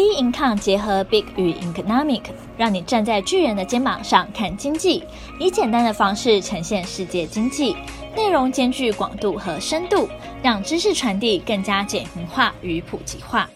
[0.00, 2.22] B Income 结合 Big 与 Economic，
[2.56, 5.04] 让你站在巨人的肩膀上看经济，
[5.38, 7.76] 以简单的方式呈现世界经济，
[8.16, 10.08] 内容兼具广度和深度，
[10.42, 13.50] 让知识传递更加简明化与普及化。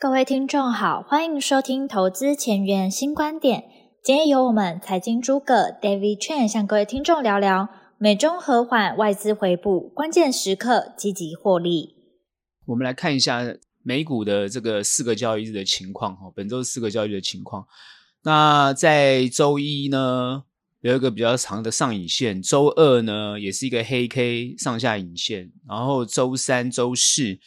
[0.00, 3.62] 各位听众好，欢迎收听投资前沿新观点。
[4.02, 7.68] 今天由我们财经诸葛 David Chen 向各位听众聊聊
[7.98, 11.94] 美中和缓，外资回补，关键时刻积极获利。
[12.66, 13.44] 我们来看一下。
[13.82, 17.66] 美股的这个四个交易日的情况哈，本周四个交易日的情况。
[18.22, 20.44] 那在周一呢，
[20.80, 25.50] 有一个比较长的上影线；周二呢，也是一个黑 K 上下影线。
[25.68, 27.38] 然后周三、周四，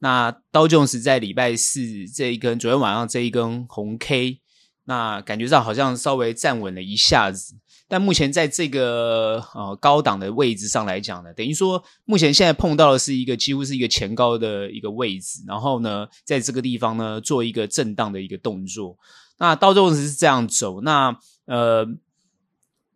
[0.00, 4.40] 那道琼斯在礼拜四这一根，昨天晚上这一根红 K，
[4.84, 7.54] 那感觉上好像稍微站稳了一下子。
[7.90, 18.98] 但目前在这个呃高档的位置上来讲呢，等于说目前现在碰到的是一个几乎是一个前高的一个位置，然后呢，在这个地方呢做一个震荡的一个动作。
[19.38, 21.86] 那道琼斯是这样走，那呃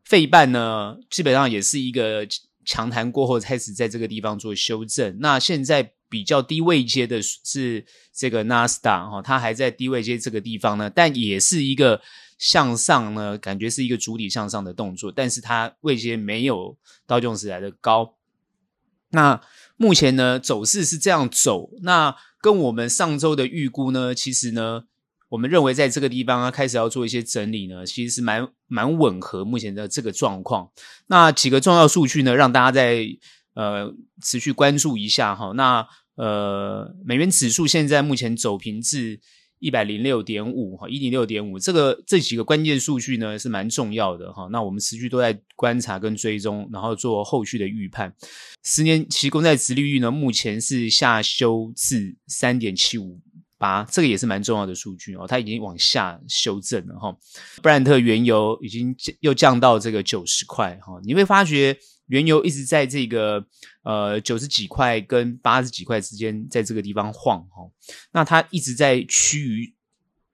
[0.05, 2.29] 费半呢基本上也是一个
[2.67, 5.17] 强弹过后开始在这个地方做修正。
[5.21, 12.03] 那现在比较低位阶的是这个纳斯达哈，它还在低位阶这个地方呢，但也是一个。
[12.43, 16.77] 向上呢，感觉是一个主体向上的动作，但是它位阶没有
[17.07, 18.17] 道琼斯来的高。
[19.11, 19.41] 那
[19.77, 24.87] 目前呢，走势是这样走，那跟我们上周的预估呢，其实呢，
[25.29, 30.69] 我们认为在这个地方啊，开始要做一些整理呢，其实是蛮蛮吻合目前的这个状况。
[31.07, 33.07] 那几个重要数据呢，让大家在
[33.55, 35.53] 呃持续关注一下哈。
[35.55, 39.21] 那呃，美元指数现在目前走平至。
[39.63, 44.49] 一百零六点五哈，一零六点五，这个这几个关键数据呢是蛮重要的哈。
[44.51, 48.13] 那我们持续都在观察跟追踪，然后做后续的预判。
[48.65, 53.21] 十年期公债殖利率呢，目前是下修至三点七五
[53.57, 55.29] 八，这个也是蛮重要的数据哦。
[55.29, 57.17] 它已经往下修正了哈。
[57.63, 61.79] 布兰特原油已经又降到这个九十块哈，你会发觉。
[62.13, 63.43] 原油一直在这个
[63.85, 67.73] 呃九十几块跟八十几块之间，在这个地方晃哈、哦，
[68.13, 69.75] 那它一直在趋于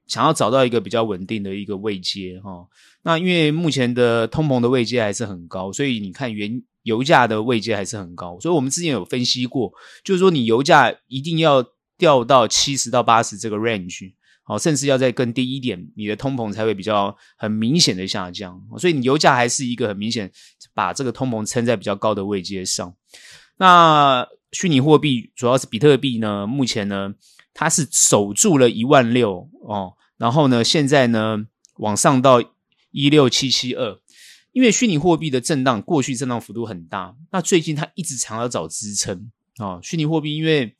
[0.08, 2.68] 想要找到一个比较稳定的一个位阶哈、哦。
[3.02, 8.40] 那因为目前的通膨的位阶还是很高，所以你看原油价的位阶还是很高。
[8.40, 11.64] 所以我们之前有分析过，就是说你油价一定要
[11.96, 14.14] 掉到七十到八十这个 range。
[14.48, 18.58] 哦，甚至要再更低一点，你的通膨才会比较很明显的下降。
[18.78, 20.30] 所以你油价还是一个很明显
[20.72, 22.94] 把这个通膨撑在比较高的位阶上。
[23.58, 27.14] 那虚拟货币主要是比特币呢，目前呢
[27.52, 31.44] 它是守住了一万六哦，然后呢现在呢
[31.76, 32.42] 往上到
[32.90, 33.98] 一六七七二，
[34.52, 39.80] 因为虚拟货币的震荡过去震荡幅度很大，那最近它一直想要找支撑啊、哦。
[39.82, 40.74] 虚拟货币因为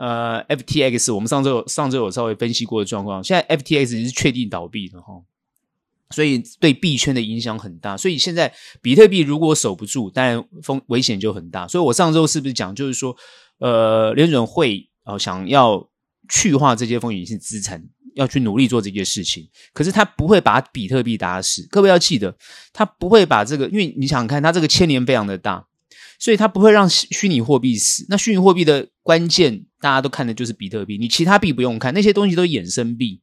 [0.00, 5.12] 呃，FTX，我们上周上周有稍微分析过的状况，现在 FTX 已是确定倒闭了哈，
[6.08, 7.98] 所以对币圈的影响很大。
[7.98, 8.50] 所以现在
[8.80, 11.68] 比特币如果守不住，当然风危险就很大。
[11.68, 13.14] 所以我上周是不是讲，就是说，
[13.58, 15.86] 呃，联准会哦、呃、想要
[16.30, 17.84] 去化这些风险性资产，
[18.14, 21.68] 要去努力做这件事情，可是他不会把比特币打死。
[21.70, 22.34] 各位要记得，
[22.72, 25.66] 他不会把这个，因为你想看，他这个牵连非常的大。
[26.20, 28.04] 所以它不会让虚拟货币死。
[28.10, 30.98] 那虚拟货币的关键，大家都看的就是比特币。
[30.98, 33.22] 你其他币不用看，那些东西都衍生币。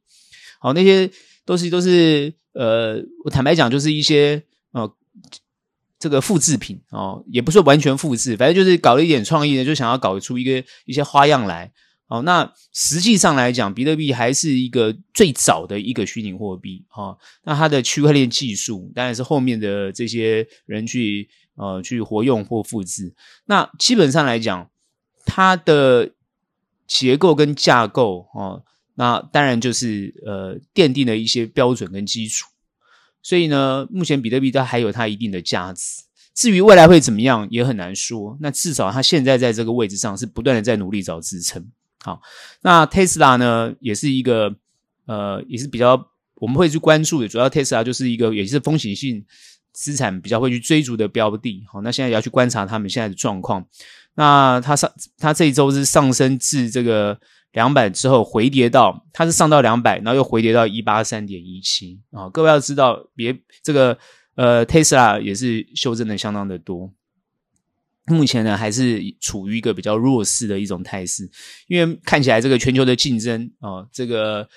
[0.58, 1.08] 好，那些
[1.46, 4.42] 都是都是呃，我坦白讲，就是一些
[4.72, 4.92] 呃，
[5.96, 11.70] 这个复制品哦，也不是完全复制，反正就是搞了一点创意呢，就想要搞出一个一些花样来。
[12.08, 16.84] 哦，那实际上来讲，比特币还是一个最早的一个虚拟货币。
[16.88, 21.28] 哈，那它的区块链技术当然是后面的这些人去。
[21.58, 23.12] 呃，去活用或复制。
[23.46, 24.70] 那基本上来讲，
[25.26, 26.12] 它的
[26.86, 28.62] 结构跟架构哦，
[28.94, 32.48] 那当然就是呃，奠定了一些标准跟基础。
[33.20, 36.04] 所以呢，目前比特币它还有它一定的价值。
[36.32, 38.38] 至于未来会怎么样，也很难说。
[38.40, 41.68] 那至少它现在在这个位置上是不断的在努力找支撑。
[42.00, 42.22] 好，
[42.62, 44.54] 那特斯拉呢，也是一个
[45.06, 47.26] 呃，也是比较我们会去关注的。
[47.26, 49.26] 主要特斯拉就是一个也是风险性。
[49.78, 53.64] 资产比较会去追逐的标的，好，那现在也要去观察他们现在的状况。
[54.16, 57.16] 那它上，它这一周是上升至这个
[57.52, 62.28] 两百之后回跌到，它是上到两百，然后又回跌到一八三点一七啊。
[62.28, 63.96] 各位要知道，别这个
[64.34, 66.92] 呃，Tesla 也是修正的相当的多。
[68.06, 71.30] 目前呢，还是处于一个比较弱势的一种态势，
[71.68, 74.48] 因为看起来这个全球的竞争啊，这个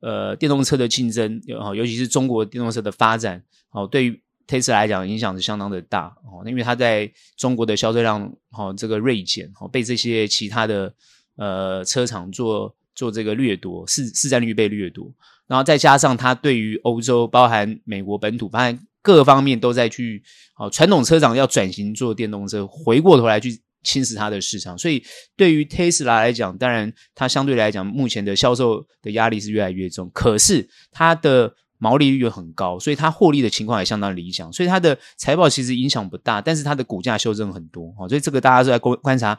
[0.00, 10.94] 呃电动车的竞争啊，尤其是中国电动车的发展，哦，对于特斯拉来讲，影响是相当的大哦，因为它在中国的销售量，哦，这个锐减，哦，被这些其他的
[11.36, 15.12] 呃车厂做做这个掠夺，市市占率被掠夺，
[15.46, 20.22] 然后再加上它对于欧洲，包含美国本土，包含各方面都在去，
[20.56, 25.02] 哦，传统车厂要转型做电动车，回过头来去侵蚀它的市场，所以
[25.36, 39.38] 对于 Tesla 来讲，当然它相对来讲，目前的销售的压力是越来越重，可是它的毛利率又很高，所以它获利的情况也相当理想，所以它的财报其实影响不大，但是它的股价修正很多，哦，所以这个大家都在观观察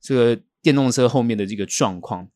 [0.00, 2.28] 这个电动车后面的这个状况。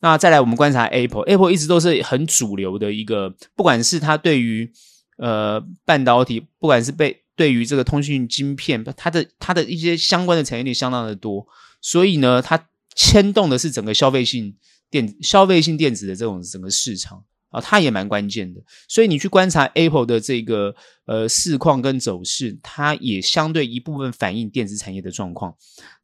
[0.00, 4.70] 那再来，我们观察 Apple，Apple 一直都是很主流的一个，不管是它对于
[5.16, 11.44] 呃半导体，不管是被对于这个通讯晶片，它的它的一些相关的产业链相当的多，
[11.80, 14.54] 所以呢，它牵动的是整个消费性
[14.88, 18.60] 电消费性电子的这种整个市场啊，它也蛮关键的。
[18.88, 20.74] 所以你去观察 Apple 的这个
[21.06, 25.54] 呃市况跟走势，它也相对一部分反映电子产业的状况，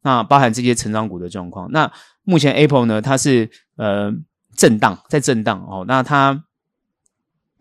[0.01, 1.71] 那包含这些成长股的状况。
[1.71, 1.91] 那
[2.23, 4.11] 目前 Apple 呢，它是呃
[4.55, 5.85] 震荡，在震荡哦。
[5.87, 6.43] 那它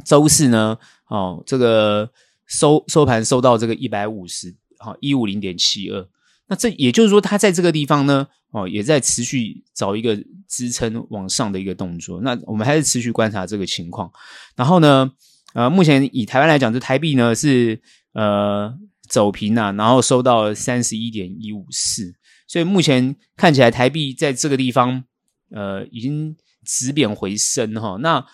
[0.05, 0.79] 周四呢，
[1.09, 2.11] 哦，这个
[2.47, 6.09] 收收盘收到这个一百五十，好一五零点七二。
[6.47, 10.17] 那这也就是说，它在这个地方呢，哦，也在持续找一个
[10.49, 12.21] 支撑往上的一个动作。
[12.21, 14.11] 那我们还是持续观察这个情况。
[14.55, 15.11] 然后呢，
[15.55, 17.81] 呃，目前以台湾来讲，这台币呢是
[18.13, 18.73] 呃
[19.09, 22.15] 走平啊，然后收到三十一点一五四。
[22.47, 25.03] 所以目前看起来，台币在这个地方，
[25.51, 27.97] 呃，已经止贬回升哈。
[28.01, 28.25] 那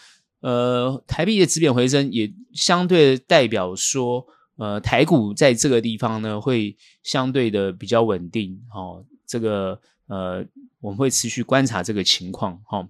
[0.41, 4.27] 呃，台币的止贬回升，也相对代表说，
[4.61, 9.03] 呃，台股在这个地方呢，会相对的比较稳定哈。
[9.27, 10.45] 这个呃，
[10.81, 12.87] 我们会持续观察这个情况哈。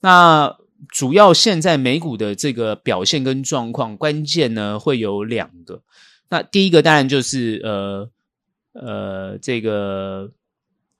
[0.00, 0.56] 那
[0.88, 5.82] 主要现在美股的这个表现跟状况，关键呢会有两个。
[6.28, 8.10] 那第一个当然就是呃
[8.72, 10.32] 呃这个。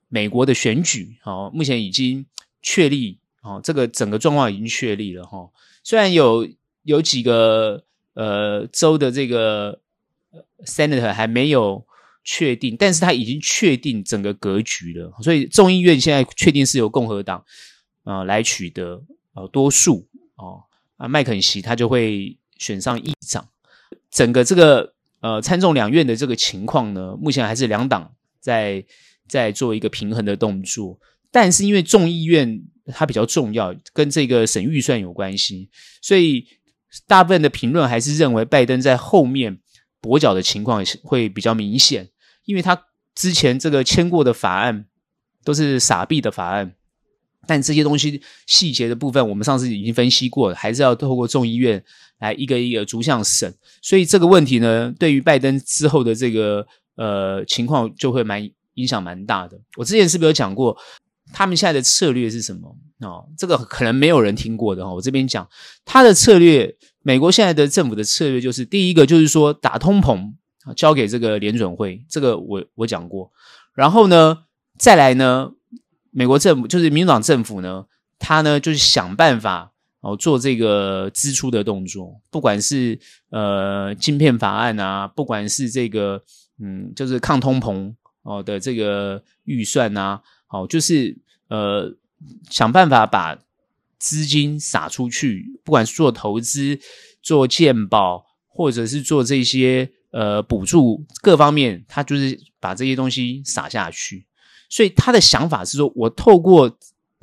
[0.06, 2.24] 美国的选举，好，目前已经
[2.62, 5.50] 确立，哦，这个整个状况已经确立了，哈。
[5.82, 6.46] 虽然有
[6.84, 7.82] 有几个
[8.12, 9.80] 呃州的这个
[10.66, 11.84] senator 还没有
[12.22, 15.12] 确定，但是他已经确定整个格局了。
[15.22, 17.38] 所以众议院现在确定是由共和党
[18.02, 19.02] 啊、呃、来取得
[19.34, 20.06] 呃多数
[20.36, 20.62] 哦，
[20.96, 23.46] 啊麦肯锡他就会选上议长。
[24.10, 28.84] 整个这个呃参众两院的这个情况呢，目前还是两党在。
[29.26, 31.00] 在做一个平衡的动作，
[31.30, 35.70] 但是因为众议院它比较重要，跟这个省预算有关系，
[36.02, 36.46] 所以
[37.06, 39.58] 大部分的评论还是认为拜登在后面
[40.04, 42.08] 跛脚的情况会比较明显，
[42.44, 42.80] 因为他
[43.14, 44.84] 之前这个签过的法案
[45.42, 46.74] 都是傻币的法案，
[47.46, 51.82] 但这些东西细节的部分，我们上次已经分析过了，还是要透过众议院
[52.18, 56.66] 来一个一个逐项审，所以这个问题呢，对于拜登之后的这个
[56.96, 58.50] 呃情况就会蛮。
[58.74, 59.56] 影响蛮大的。
[59.76, 60.76] 我之前是不是有讲过，
[61.32, 62.76] 他们现在的策略是什么？
[63.02, 64.92] 哦，这个可能没有人听过的哈。
[64.92, 65.48] 我这边讲
[65.84, 66.74] 他的策略，
[67.04, 70.32] 美国现在的政府的策略就是，第一个就是说打通膨，
[70.74, 73.30] 交给这个联准会，这个我我讲过。
[73.74, 74.38] 然后呢，
[74.76, 75.52] 再来呢，
[76.10, 77.84] 美国政府就是民主党政府呢，
[78.18, 82.98] 他呢就是想办法哦做这个支出的动作，不管是
[83.30, 86.22] 呃晶片法案啊，不管是这个
[86.58, 87.94] 嗯就是抗通膨。
[88.26, 91.14] 哦的这个预算、啊，好，就是
[91.48, 91.94] 呃
[92.48, 93.38] 想办法把
[94.04, 96.78] 资金撒出去，不管是做投资、
[97.22, 104.26] 做鉴保，或者是做这些呃补助各方面，他就是把这些东西撒下去。
[104.68, 106.78] 所以他的想法是说，我透过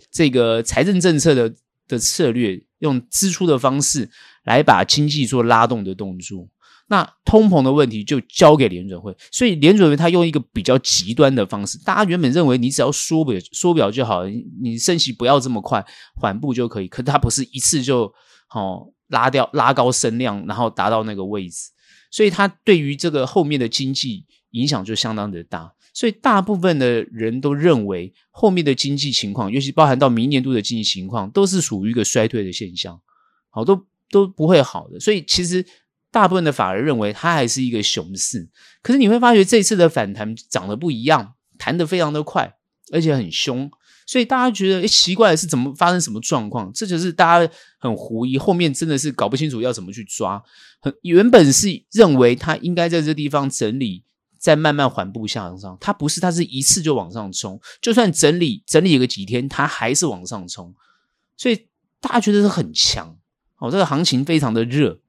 [0.09, 1.53] 这个财政政策的
[1.87, 4.09] 的策略，用支出的方式
[4.43, 6.47] 来把经济做拉动的动作。
[6.91, 11.77] 那通膨的问题就交给联准会，所以联准会他用一个比较极端的方式。
[11.85, 14.29] 大家原本认为你只要缩表缩表就好了，
[14.61, 15.81] 你升息不要这么快，
[16.15, 16.89] 缓步就可以。
[16.89, 18.13] 可他不是一次就
[18.53, 21.69] 哦拉掉拉高升量，然后达到那个位置，
[22.11, 25.71] 所以他对于这个后面的经济影响就相当的大。
[25.93, 32.99] 所以大部分的人都认为后面的经济情况，尤其包含到明年度的经济情况，都是属于一个衰退的现象，
[33.49, 34.99] 好都都不会好的。
[34.99, 35.65] 所以其实。
[36.11, 38.49] 大部分的法人认为它还是一个熊市，
[38.83, 42.53] 可是你会发觉这次的反弹涨得不一样，弹得非常的快，
[42.91, 43.71] 而且很凶，
[44.05, 46.69] 所以大家觉得诶奇怪的是怎么发生什么状况？
[46.73, 50.43] 这就是大家很狐疑，后面真的是搞不清楚要怎么去抓。
[50.81, 54.03] 很原本是认为它应该在这地方整理，
[54.37, 60.75] 再慢慢缓步向上，它不是，它是一次就往上冲，就算整理整理个几天，它还是往上冲，
[61.37, 61.67] 所以
[62.01, 63.15] 大家觉得是很强
[63.59, 64.99] 哦，这个行情非常的热。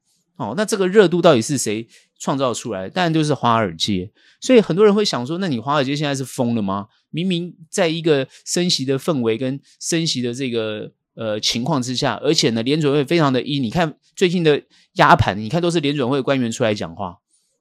[0.42, 1.86] 哦，那这个热度到底是谁
[2.18, 2.88] 创造出来？
[2.88, 4.10] 当然就是华尔街。
[4.40, 6.88] 所以很多人会想说，那你华尔街现在是疯了吗？
[7.10, 13.62] 明明在一个升息的氛围跟升息的这个呃情况之下，而且呢，联准会非常的阴。
[13.62, 14.60] 你看最近的
[14.94, 17.16] 压盘，你看都是联准会官员出来讲话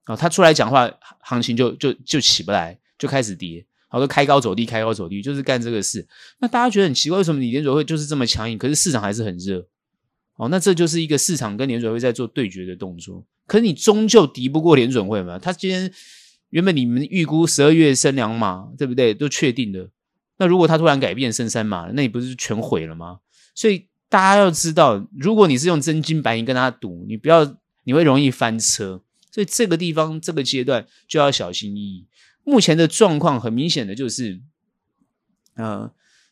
[0.05, 3.65] 啊、他出来讲话，行情就就就起不来，就开始跌。
[3.87, 6.07] 好多开高走低，开高走低，就是干这个事。
[6.39, 9.67] 那大家觉得很奇怪，为什么你联准会就是这么强硬，可是市场还是很热？
[10.41, 13.23] 哦，那这就是一个市场跟联准会在做对决的动作。
[13.45, 15.37] 可是你终究敌不过联准会嘛？
[15.37, 15.93] 他今天
[16.49, 19.13] 原本你们预估十二月升两码，对不对？
[19.13, 19.91] 都确定的。
[20.39, 23.19] 那如果他突然改变升三码，那你不是全毁了吗？
[23.53, 29.03] 所以大家要知道，如果你是用真金白银跟他赌，你不要，你会容易翻车。
[29.29, 32.07] 所以这个地方这个阶段就要小心翼翼。
[32.43, 34.41] 目前的状况很明显的就是，
[35.53, 35.91] 呃，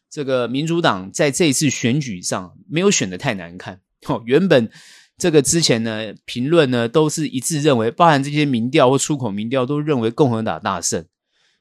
[0.09, 3.81] 这个民主党在这一次选举上没有选得太难看。
[4.07, 4.69] 哦，原本
[5.17, 11.05] 这个之前呢，评论呢都是一致认为，包含这些民调或出口民调都认为共和党大胜。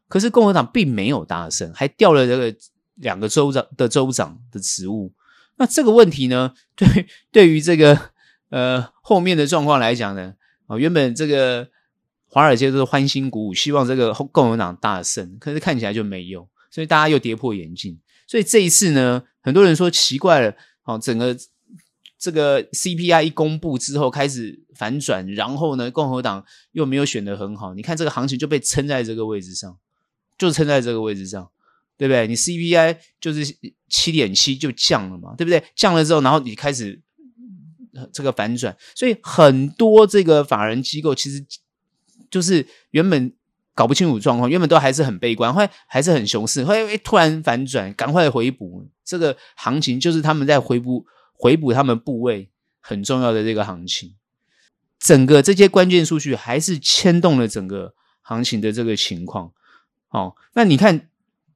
[0.08, 2.54] 可是共和党并没有大胜，还掉了这个
[2.94, 5.12] 两个州长的州长的职务。
[5.56, 7.98] 那这个问题呢，对对于这个
[8.50, 10.34] 呃后面的状况来讲呢，
[10.66, 11.68] 啊，原本这个。
[12.30, 17.98] 华尔街都是欢欣鼓舞，希望这个共和党大胜，可是看起来就没有，所以大家又跌破眼镜。
[18.26, 20.54] 所以这一次呢，很多人说奇怪了，
[20.84, 21.34] 哦，整个
[22.18, 29.78] 这个 CPI 一公布之后开始反转，然后呢，共和党又没有选得很好，你看这个行情就被撑在这个位置上，
[30.36, 31.48] 就撑在这个位置上，
[31.96, 32.26] 对不对？
[32.26, 33.56] 你 CPI 就是
[33.88, 35.62] 七点七就降了嘛，对不对？
[35.76, 37.00] 降了之后，然后你开始
[38.12, 41.44] 这个反转，所以很多这个法人机构其实。
[42.30, 43.32] 就是原本
[43.74, 51.06] 搞不清楚状况，原本都还是很悲观，会还是很熊市，会突然反转，赶快回补这个行情，就是他们在回补
[51.38, 54.14] 回补他们部位很重要的这个行情。
[54.98, 59.52] 整个这些关键数据还是牵动了整个行情的这个情况。
[60.10, 61.08] 哦，那你看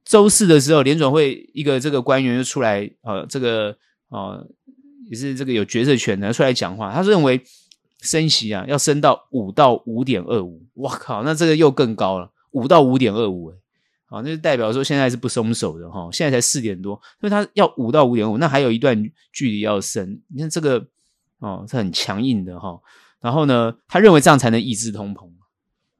[0.05, 4.47] 周四的时候，联准会一个这个官员就出来，呃，这个呃
[5.09, 7.43] 也是这个有决策权的出来讲话，他认为。
[8.03, 13.53] 升息啊，要升到五到五点二五，哇靠，那这个又更高了，五到五点二五，
[14.13, 20.87] 啊，那就代表说现在是不松手的哈，现在才四点多，所以它要五到五点五，那还有一段距离要升，你看这个
[21.39, 22.79] 哦，是很强硬的哈。
[23.19, 25.27] 然后呢，他认为这样才能抑制通膨，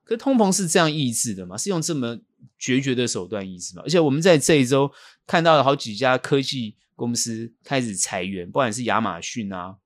[0.03, 1.57] 可是通膨是这样抑制的吗？
[1.57, 2.19] 是用这么
[2.59, 3.81] 决绝的手段抑制吗？
[3.83, 4.91] 而且我们在这一周
[5.25, 9.77] 看到了好几家科技公司开始裁员，不管是亚马逊啊。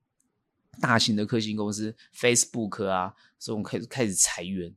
[0.80, 4.72] 大型的科技公司，Facebook 啊，这种开开始裁员。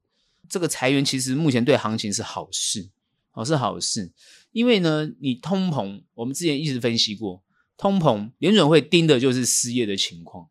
[0.50, 2.90] 这个裁员其实目前对行情是好事，
[3.34, 4.12] 哦，是好事。
[4.52, 7.44] 因为呢，你通膨，我们之前一直分析过，
[7.78, 10.48] 通膨联准会盯的就是失业的情况。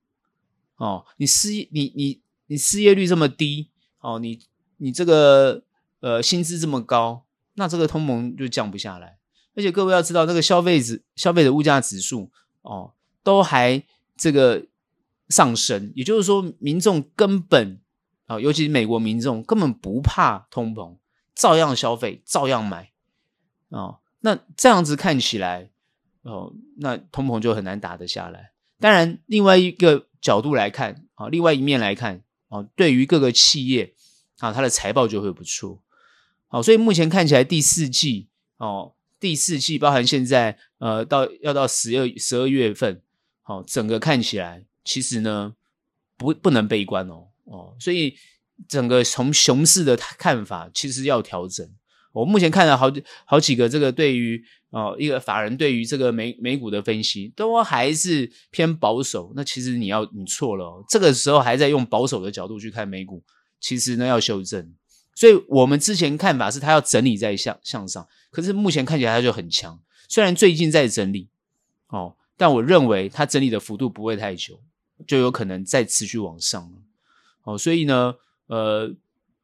[0.77, 3.71] 哦，你失业，你你你失业率这么低，
[4.01, 4.41] 哦，你
[4.79, 5.63] 你这个
[6.01, 9.19] 呃薪资这么高，那这个通膨就降不下来。
[9.55, 12.31] 而且各位要知道，那个消费指消费者物价指数，
[12.63, 13.83] 哦，都还
[14.17, 14.67] 这个。
[15.31, 17.81] 上升，也就是说，民众根本
[18.27, 20.97] 啊，尤其是美国民众根本不怕通膨，
[21.41, 22.91] 照样消费，照样买
[23.71, 24.01] 哦。
[24.21, 25.71] 那这样子看起来，
[26.21, 28.53] 哦，那通膨就很难打得下来。
[28.79, 33.95] 当然，另外一个角度来看啊，另外一面来看啊，对于各个企业
[34.41, 35.83] 啊，它的财报就会不错。
[36.49, 38.29] 好，所以目前看起来第四季
[38.59, 43.01] 哦，第四季包含现在呃，到要到十二十二月份，
[43.41, 44.67] 好，整个看起来。
[44.85, 45.55] 其实呢，
[46.19, 48.17] 不不能悲观哦哦，所以
[48.69, 51.69] 整个从熊市的看法，其实要调整。
[52.12, 59.33] 我目前看了好几好几个这个对于哦一个法人对于这个美美股的分析，都还是偏保守。
[59.37, 63.23] 那其实你要你错了哦，这个时候还在用保守的角度去看美股，
[63.61, 64.75] 其实呢要修正。
[65.14, 69.81] 所以我们之前看法是它要整理再向向上，可是目前看起来它就很强。
[70.09, 71.29] 虽然最近在整理
[71.88, 74.61] 哦，但我认为它整理的幅度不会太久。
[75.07, 76.71] 就有可能再持续往上
[77.45, 78.17] 哦，所以呢，
[78.50, 78.92] 呃，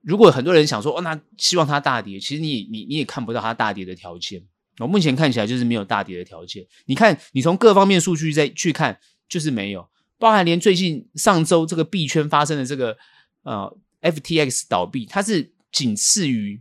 [0.03, 4.45] 如果很多人想说，哦，那希望它大跌，其实你你你也看不到它大跌的条件。
[4.79, 6.67] 我，目前看起来就是没有大跌的条件。
[6.87, 8.99] 你看，你从各方面数据再去看，
[9.29, 12.97] 就是没有，包含连最近上周这个币圈发生的这个
[13.45, 16.61] 呃 FTX 倒闭，它是仅次于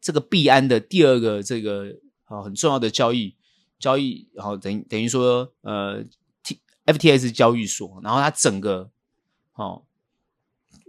[0.00, 3.36] 这个币安的第二个这个啊、很重要的交易
[3.78, 6.04] 交易，然后等等于说呃。
[6.86, 8.90] TFTX 交易所，然后它整个
[9.54, 9.84] 哦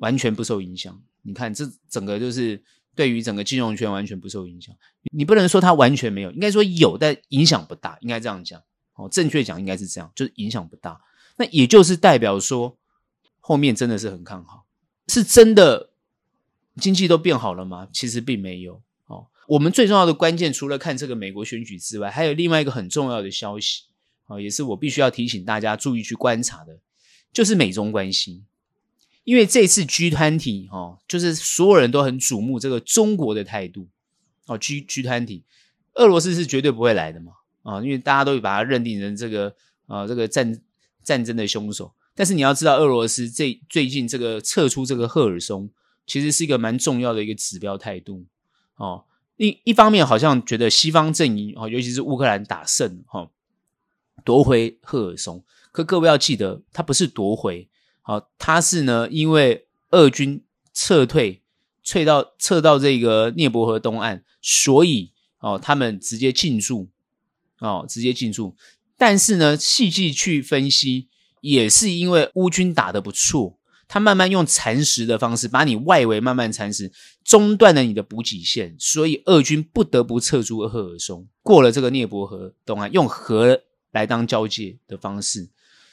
[0.01, 1.01] 完全不受影响。
[1.21, 2.61] 你看，这整个就是
[2.95, 4.75] 对于整个金融圈完全不受影响。
[5.13, 7.97] 你不能说它完全没有，应该说有，但影响不大。
[8.01, 8.61] 应该这样讲
[8.95, 10.99] 哦，正确讲应该是这样，就是影响不大。
[11.37, 12.77] 那也就是代表说，
[13.39, 14.65] 后面真的是很看好，
[15.07, 15.91] 是真的
[16.77, 17.87] 经济都变好了吗？
[17.93, 19.27] 其实并没有哦。
[19.47, 23.83] 我们最重要的关键，除了看这个美国选举之外，还有另外一个很重要的消息。
[24.25, 26.79] 啊，也是我必须要提醒大家注意去观察的，
[27.33, 28.43] 就是美中关系。
[29.23, 33.87] 因为这次 G 团体哦，就是所有人都很瞩目这个中国的态度
[34.47, 34.57] 哦。
[34.57, 35.43] G G 团体
[35.93, 40.59] 俄罗斯是绝对不会来的嘛啊，因为大家都把它认定成这个啊这个战
[41.03, 41.93] 战争的凶手。
[42.15, 45.69] 但是你要知道，俄罗斯这最近这个撤出这个赫尔松，
[46.05, 48.25] 其实是一个蛮重要的一个指标态度
[48.75, 49.05] 哦。
[49.37, 53.29] 一一方面好像觉得西方阵营哦，尤其是乌克兰打胜哈，
[54.25, 55.43] 夺回赫尔松。
[55.71, 57.67] 可各位要记得，它不是夺回。
[58.01, 60.43] 好，他是呢，因为俄军
[60.73, 61.43] 撤退，
[61.83, 66.89] 撤到撤到这个涅伯河东岸，所以哦，他们直接进驻，
[67.59, 68.55] 哦，直接进驻。
[68.97, 71.09] 但是呢，细细去分析，
[71.41, 76.91] 也是因为乌军打得不错，他慢慢用蚕食的方式把你外围慢慢蚕食，
[77.23, 85.49] 中断了你的补给线，所以俄军不得不撤出赫尔松，过了这个涅伯河东岸，用河来当交界的方式。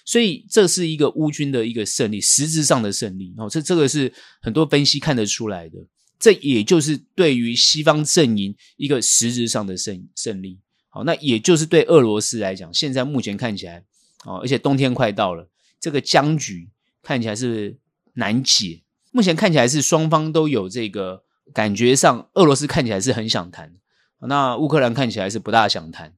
[0.08, 3.46] 所以这是一个乌军的一个胜利，实质上的胜利哦。
[3.46, 4.10] 这这个是
[4.40, 5.76] 很多分析看得出来的。
[6.18, 10.58] 这也就是对于西方阵营一个实质上的胜胜利。
[10.88, 13.84] 好，那也就是对俄罗斯来讲，现在目前看起来
[14.24, 15.46] 哦，而且冬天快到了，
[15.78, 16.70] 这个僵局
[17.02, 17.76] 看起来是
[18.14, 18.80] 难解。
[19.12, 21.22] 目前看起来是双方都有这个
[21.52, 23.74] 感觉上，俄罗斯看起来是很想谈，
[24.20, 26.14] 那乌克兰看起来是不大想谈。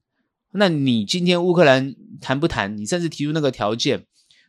[0.52, 2.76] 那你今天乌克兰谈不谈？
[2.76, 4.06] 你甚至提出那个条件，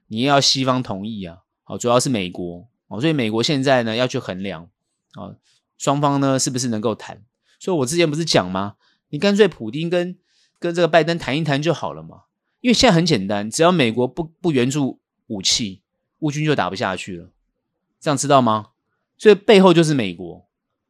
[0.08, 1.40] 你也要西方同意啊！
[1.64, 4.64] 好，主要是美国哦，所以美国现在呢要去衡量
[5.14, 5.36] 啊，
[5.78, 7.24] 双方呢是不是能够谈？
[7.60, 8.76] 所以我之前不是讲吗？
[9.10, 10.18] 你干脆普丁跟
[10.58, 12.24] 跟这个拜登谈一谈就好了嘛，
[12.62, 15.84] 因为现在很简单，只要美国不不援助武器，
[16.20, 17.30] 乌军就打不下去了，
[18.00, 18.70] 这样知道吗？
[19.18, 20.48] 所以背后就是美国，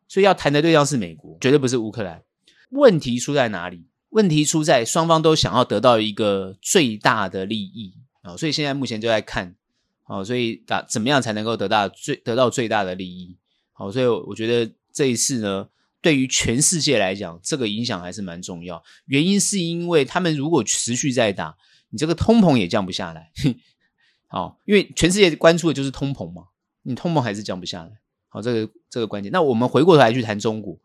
[0.07, 2.23] 所以要谈的对象是美国，绝对不是乌克兰。
[2.69, 3.87] 问题出在哪里？
[4.11, 9.55] 问题出在双方都想要得到一个最大的利益啊，所以现在目前就在看，
[10.03, 13.37] 好，所以打怎么样才能够得到最得到最大的利益？
[13.71, 15.69] 好，所以我觉得这一次呢，
[16.01, 18.83] 对于全世界来讲，这个影响还是蛮重要。
[19.05, 21.55] 原因是因为他们如果持续在打，
[21.89, 23.31] 你这个通膨也降不下来。
[24.27, 26.47] 好，因为全世界关注的就是通膨嘛，
[26.83, 27.91] 你通膨还是降不下来。
[28.27, 29.31] 好，这个这个关键。
[29.31, 30.77] 那我们回过头来去谈中国，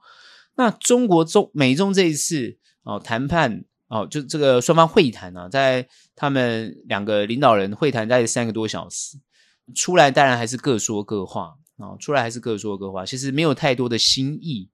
[0.54, 2.58] 那中国中美中这一次。
[2.86, 9.18] 哦，谈判哦，就这个双方会谈啊，在他们两个领导人会谈大概三个多小时，
[9.74, 14.68] 出来当然还是各说各话啊，哦，出来还是各说各话，其实没有太多的新意，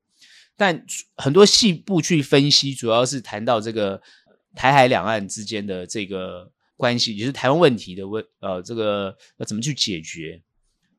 [0.58, 0.84] 但
[1.16, 4.02] 很多细部去分析，主要是谈到这个
[4.54, 10.42] 台海两岸之间的这个关系，也是台湾问题的问，呃，这个要怎么去解决？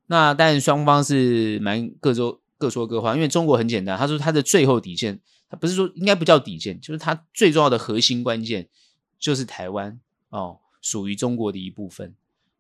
[0.08, 5.20] 那但双方是蛮各说各说各话，因为中国很简单，他说他的最后底线。
[5.56, 8.68] 不是说应该不叫底线，就是它最重要的核心关键
[9.20, 12.16] 就是台湾哦，属于中国的一部分。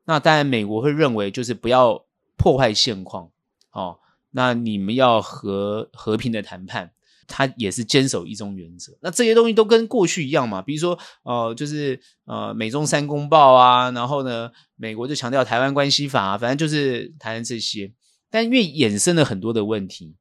[0.05, 3.31] 那当然，美国会认为就是不要破坏现况
[3.71, 3.99] 哦。
[4.31, 6.91] 那你们要和和平的谈判，
[7.27, 8.97] 它也是坚守一中原则。
[9.01, 17.93] 那这些东西都跟过去一样嘛，比如说呃，就是呃，美中三公报啊，然后呢，美国就强调台湾关系法，反正就是谈这些。
[18.29, 20.15] 但因为衍生了很多的问题，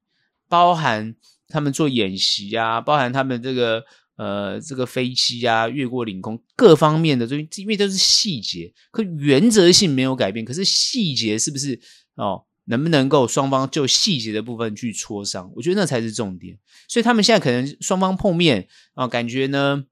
[0.48, 1.14] 包含。
[1.52, 3.84] 他们做演习啊，包含他们这个
[4.16, 10.44] 呃这个飞机啊越过领空各方面的东西，因为都是细节，可原则性没有改变。
[10.44, 11.78] 可是细节是不是
[12.14, 12.44] 哦？
[12.64, 15.52] 能不能够双方就细节的部分去磋商？
[15.56, 16.56] 我觉得那才是重点。
[16.88, 19.84] 所以他们现在可能双方碰面啊，感觉呢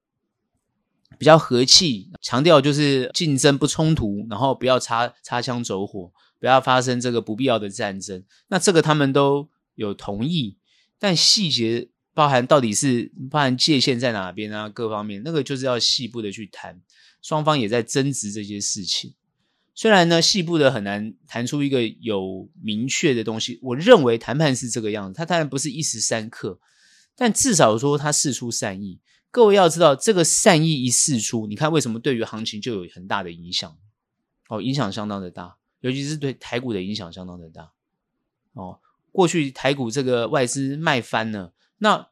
[1.19, 8.23] 比较和气，强调就是竞争不冲突，然后不要擦擦枪走火，不要发生这个不必要的战争。
[8.47, 10.57] 那这个他们都有同意。
[11.01, 14.69] 但细节包含到底是包含界限在哪边啊？
[14.69, 16.79] 各方面那个就是要细部的去谈，
[17.23, 19.15] 双方也在争执这些事情。
[19.73, 23.57] 虽然呢，细部的很难谈出一个有明确的东西。
[23.63, 26.59] 我认为谈判是这个样子，它当然不是一时三刻，
[27.15, 28.99] 但至少说它释出善意。
[29.31, 33.75] 各位要知道，这个善意一释出，你看为什么对于行情就有很大的影响？
[34.49, 37.71] 哦，影响相当的大，尤其是对台股的影响相当的大。
[38.53, 38.77] 哦。
[39.11, 42.07] 过去台股这个外资卖翻了，那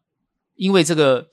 [0.56, 1.30] 因为这个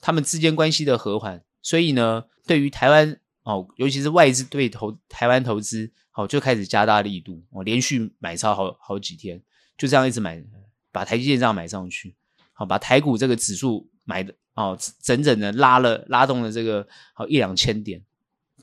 [0.00, 9.42] 他们之间关系的和缓，所以呢，对于台湾哦，尤其是外资对投台湾投资，好就开始加大力度，哦，连续买超好好几天，
[9.76, 10.42] 就这样一直买，
[10.90, 12.16] 把台积电这样买上去，
[12.54, 18.02] 好把台股这个指数买的哦，整整的拉了拉动了这个好一两千点，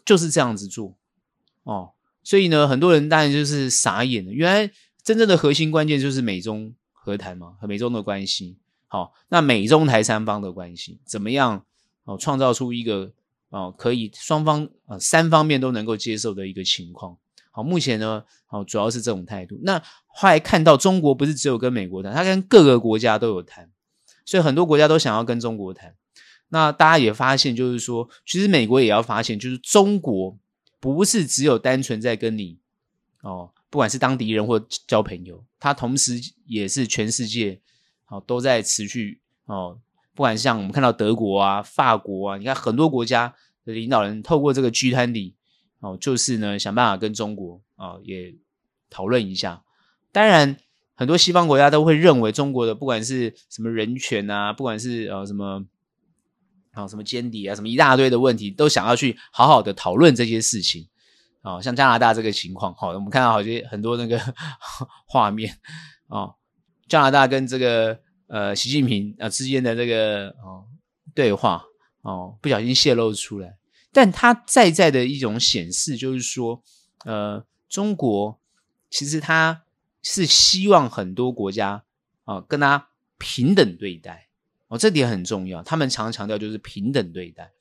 [0.03, 0.97] 就是这样子做
[1.61, 1.91] 哦，
[2.23, 4.73] 所以呢，很多人当然就是傻眼了，原来。
[5.03, 8.57] 真正的核心关键就是美中和谈嘛，和美中的关系。
[8.87, 11.65] 好，那美中台三方的关系怎么样？
[12.03, 13.11] 哦，创造出一个
[13.49, 17.17] 哦，可以双方呃三方面都能够接受的一个情况。
[17.51, 19.59] 好，目前呢，好主要是这种态度。
[19.63, 23.69] 那后来看到中国不是只有跟美国谈，他跟各个国家都有谈，
[24.25, 25.95] 所以很多国家都想要跟中国谈。
[26.49, 30.37] 那大家也发现，就是说，其实美国也要发现，就是中国
[30.79, 32.57] 不是只有单纯在跟你
[33.21, 37.59] 哦，不管是当敌人或交朋友，他同时也是全世界
[38.09, 39.79] 哦都在持续哦，
[40.13, 43.33] 不管像我们看到德国啊、法国啊，你看很多国家
[43.65, 45.33] 的领导人透过这个 G20。
[45.83, 48.35] 哦，就是呢，想办法跟中国啊、哦、也
[48.87, 49.63] 讨论一下。
[50.11, 50.55] 当然，
[50.93, 55.65] 很多西方国家都会认为中国的不管是什么人权啊，不管是呃什么
[56.71, 60.87] 啊、什么间谍啊，什么一大堆的问题，都想要去好好的讨论这些事情。
[61.41, 64.19] 哦，像加拿大这个情况，好、哦，我们看到好些很多那个
[65.07, 65.57] 画面
[66.07, 66.35] 哦，
[66.87, 70.65] 加拿大跟这个呃习近平啊、之间的这个哦
[71.15, 71.63] 对话
[72.01, 73.57] 哦，不小心泄露出来。
[73.91, 76.63] 但它在在的一种显示，就是说，
[77.05, 78.39] 呃，中国
[78.89, 79.63] 其实它
[80.01, 81.83] 是希望很多国家
[82.23, 84.29] 啊、跟他平等对待
[84.67, 85.61] 哦，这点很重要。
[85.63, 87.51] 他们常强调就是平等对待，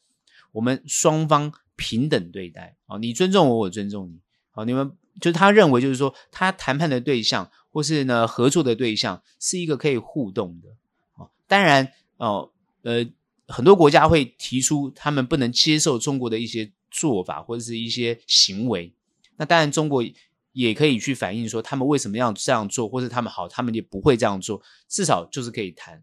[0.52, 4.20] 我们双方平等对待哦，你尊重我，我尊重你。
[4.50, 10.68] 好，你们就他认为就是说，他谈判的对象或是呢合作的对象是一个可以互动的
[11.16, 11.30] 哦。
[11.48, 12.50] 当然哦，
[12.82, 13.06] 呃。
[13.52, 18.94] 很多国家会提出他们不能接受中国的一些做法或者是一些行为，
[19.38, 20.04] 那当然中国
[20.52, 26.00] 也可以去反映说他们为什么要这样做，或者他们好，他们也不会这样做，至少就是可以谈。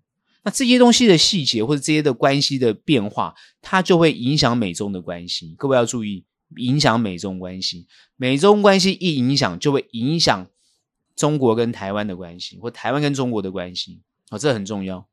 [0.48, 5.54] 那这些东西的细节或者这些的关系的变化，它就会影响美中的关系。
[5.58, 6.24] 各位要注意，
[6.56, 10.48] 影响美中关系，美中关系一影响，就会影响
[11.18, 14.00] 中国跟台湾的关系，或台湾跟中国的关系。
[14.30, 15.06] 哦，这很重要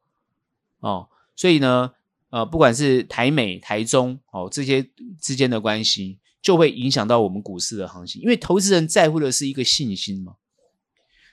[0.79, 1.09] 哦。
[1.35, 1.91] 所以呢。
[2.31, 8.21] 呃，不管是台美、台中哦，这些之间的关系，就会影响到我们股市的行情。
[8.23, 10.35] 因为投资人在乎的是一个信心嘛，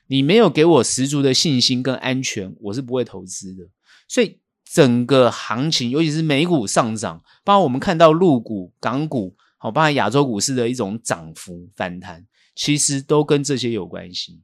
[0.06, 3.68] 你没有给我十足的信心跟安全，我是不会投资的。
[4.12, 14.41] 所以整个行情，尤其是美股上涨，包括我们看到陆股、港股，好，包括亚洲股市的一种涨幅反弹，其实都跟这些有关系。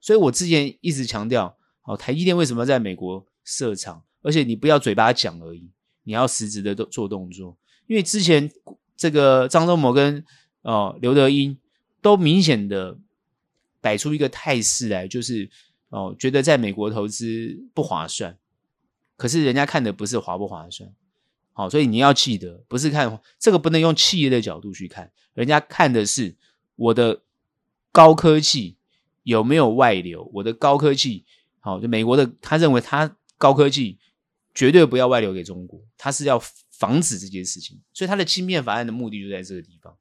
[0.00, 4.04] 所以我之前一直强调，哦，台积电为什么在美国设厂？
[4.22, 5.68] 而且你不要嘴巴讲而已。
[6.04, 8.48] 你要实质的做做动作，因为之前
[8.96, 10.24] 这个张忠谋跟
[10.62, 11.58] 哦刘德英
[12.00, 12.96] 都明显的
[13.80, 15.50] 摆出一个态势来，就是
[15.88, 18.36] 哦觉得在美国投资不划算，
[19.20, 20.90] 可是人家看的不是划不划算，
[21.52, 26.34] 好，所以你要记得，不是看这个不能用企业的角度去看，人家看的是
[26.76, 27.20] 我的
[27.92, 28.76] 高科技
[29.24, 31.26] 有没有外流，我的高科技
[31.60, 33.98] 好，就美国的他认为他高科技。
[34.52, 36.36] 绝对不要外流给中国，他是要
[36.70, 39.96] 防止这件事情，所以他的芯片法案的目的就在这个地方。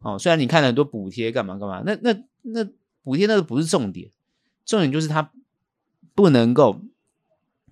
[0.00, 2.68] 哦，虽然你看了很多补贴干嘛干嘛，那那那
[3.02, 4.10] 补贴那个不是重点，
[4.66, 5.32] 重点就是他
[6.14, 6.82] 不能够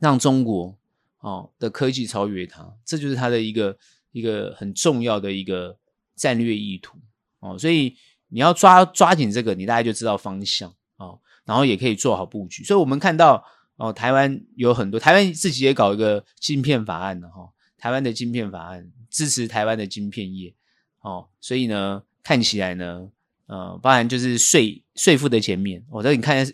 [0.00, 0.74] 让中国
[1.22, 3.76] 哦的科技超越它，这就是它的一个
[4.12, 5.76] 一个很重要的一个
[6.14, 6.98] 战略意图。
[7.40, 7.96] 哦，所以
[8.28, 12.62] 你要抓抓紧这个，你大概就知道方向哦，然后也可以做好布局。
[12.62, 13.42] 所以我们看到。
[13.76, 20.54] 哦，台湾有很多，台湾自己也搞一个晶片法案的哈、哦，台湾的晶片法案支持台湾的晶片业，
[21.00, 23.08] 哦，所以呢，看起来呢，
[23.46, 26.46] 呃，包含就是税税负的减免，我、哦、在你看，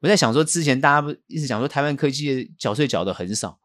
[0.00, 3.58] 我在想说，之前大家不一直讲说台湾科技缴税缴的很少，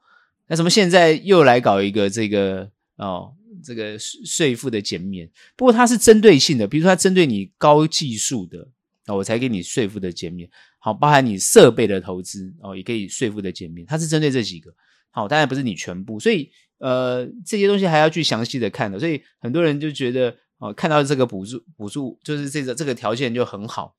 [0.48, 8.70] 那什么现在又来搞一个这个哦，这个税税负的减免，不过它是针对性的，比如说它针对你高技术的。
[9.08, 14.72] 哦，我才给你税负的减免，好，包含你设备的投资哦，也可以税负的减免，它是针对这几个，
[15.10, 23.96] 好，当然不是你全部，所以呃，这些东西还要去详细的看的，所以很多人就觉得哦，看到这个补助补助就是这个这个条件就很好，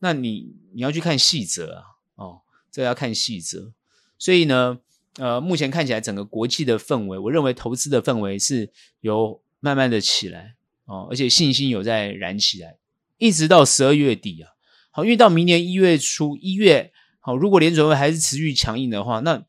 [0.00, 1.84] 那你你要去看细则啊，
[2.16, 3.72] 哦，这要看细则，
[4.18, 4.80] 所以呢，
[5.18, 8.70] 呃，目前看起来整个国际的氛围，我认为投资的氛围是
[9.00, 10.54] 有慢慢的起来
[10.86, 12.78] 哦，而且信心有在燃起来。
[13.18, 14.50] 一直到十二月底啊，
[14.90, 19.44] 好，因为到明年一月初一月，好，如果联准会还是持续强硬的话，那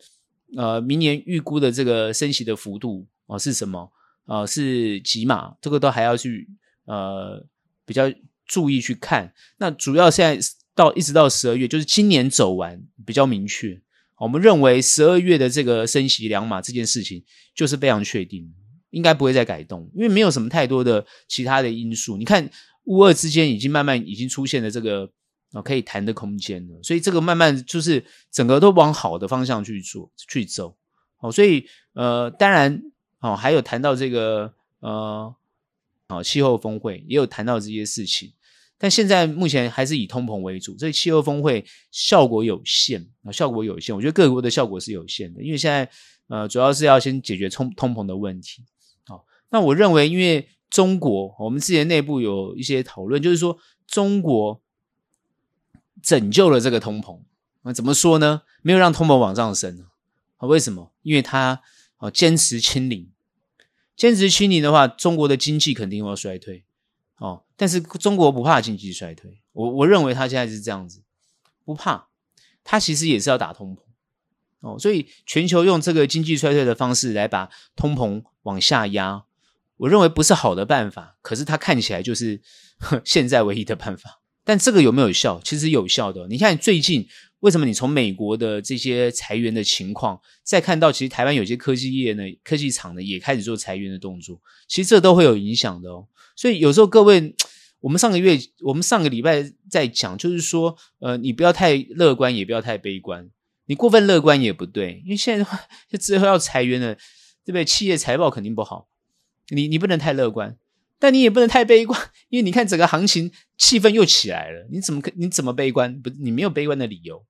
[0.56, 3.92] 呃，明年预估的这个升息的幅度哦是什么？
[4.26, 5.56] 呃，是几码？
[5.62, 6.48] 这个都还要去
[6.86, 7.44] 呃
[7.86, 8.04] 比较
[8.46, 9.34] 注意去看。
[9.58, 13.82] 那主要现在到一直到十二月，就是今年走完比较明确。
[14.18, 17.24] 我们认为十二月的这个升息两码这件事情
[17.56, 18.54] 就是非常确定，
[18.92, 22.18] 应该不会再改动，因为没有什么太多的其他的因素。
[22.18, 22.50] 你看。
[22.88, 25.10] 乌二之间已经慢慢已经出现了这个
[25.54, 30.76] 啊可以谈的空间了，所以这个慢慢就是整个都往好的方向去做去走，
[31.22, 32.82] 哦，所以呃当然
[33.22, 35.34] 哦还有谈到这个呃
[36.10, 38.34] 哦，气候峰会也有谈到这些事情，
[38.84, 43.96] 但现在目前还是以通膨为主，所以气候峰会效果有限啊，效果有限。
[43.96, 45.90] 我觉得各国的效果是有限的，因为现在
[46.28, 48.62] 呃，主要是要先解决通通膨的问题。
[49.06, 54.62] 好，那我认为，因为中国，我们之前内部有一些讨论，就是说中国
[56.02, 57.22] 拯救了这个通膨，
[57.62, 58.42] 那怎么说呢？
[58.64, 59.88] 没有让通膨往上升
[60.36, 60.46] 啊？
[60.46, 60.92] 为什么？
[61.04, 61.62] 因为它
[61.96, 63.10] 啊坚持清零。
[63.96, 66.66] 坚持清零的话，中国的经济肯定会衰退，
[67.18, 71.02] 哦，但是中国不怕经济衰退，我我认为他现在是这样子，
[71.64, 72.08] 不怕，
[72.64, 73.82] 他其实也是要打通膨，
[74.62, 79.26] 哦，所以全球用这个经济衰退的方式来把通膨往下压，
[79.78, 82.42] 我认为不是好的办法，可是它看起来就是
[83.06, 85.40] 现在唯一的办法，但这个有没有效？
[85.44, 87.08] 其实有效的，你看最近。
[87.44, 96.08] 为什么你从美国的这些裁员的情况，再看到其实台湾有些科技业呢、科技厂呢也开始做裁员的动作，其实这都会有影响的哦。
[96.38, 97.36] 所以有时候各位，
[97.82, 103.30] 我们上个月、我们上个礼拜在讲，就是说，呃，你不要太乐观，也不要太悲观，
[103.66, 106.96] 你过分乐观也不对，因为现在的话，就之后要裁员了，
[107.44, 107.66] 对不对？
[107.66, 108.88] 企业财报肯定不好，
[109.50, 110.58] 你你不能太乐观。
[110.98, 116.02] 但你也不能太悲观，因为你看整个行情气氛又起来了，你怎么可你怎么悲观？
[116.02, 117.22] 不，你没有悲观的理由。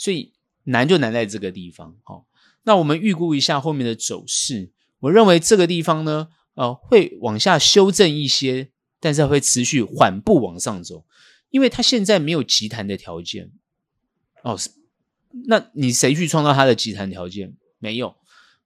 [0.00, 0.32] 所以
[0.64, 1.94] 难就难在这个地方。
[2.04, 2.24] 好，
[2.62, 4.70] 那我们预估一下后面的走势。
[5.00, 11.04] 我认为这个地方呢，呃，会往下修正一些，但是会持续缓步往上走，
[11.50, 13.50] 因为它现在没有集弹的条件。
[14.42, 14.58] 哦，
[15.48, 17.54] 那你谁去创造它的急弹条件？
[17.78, 18.16] 没有，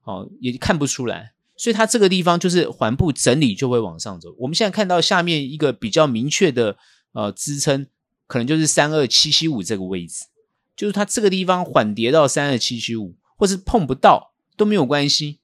[0.05, 1.33] 哦，也看不出来。
[1.57, 4.33] 所以它这个地方就是缓步整理，就会往上走。
[4.39, 6.77] 我们现在看到下面一个比较明确的
[7.11, 7.87] 呃支撑，
[8.25, 10.23] 可能就是三二七七五这个位置。
[10.75, 15.39] 就是它这个地方缓跌到三二七七五，或是碰不到都没有关系，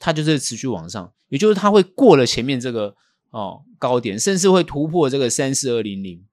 [0.00, 2.96] 它就是持续往上，也就是它会过了前面这个
[3.30, 6.24] 哦高点，甚至会突破这个三四二零零。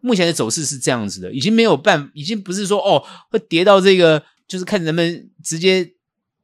[0.00, 5.92] 目前的走势是这样子的，已经没有办，已经不是说哦会跌到这个，就是看能不能直接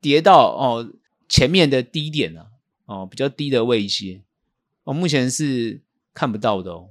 [0.01, 0.93] 跌到哦
[1.29, 2.49] 前面的低点了，
[2.85, 4.23] 哦比较低的位阶，
[4.83, 5.81] 哦目前是
[6.13, 6.89] 看不到的哦，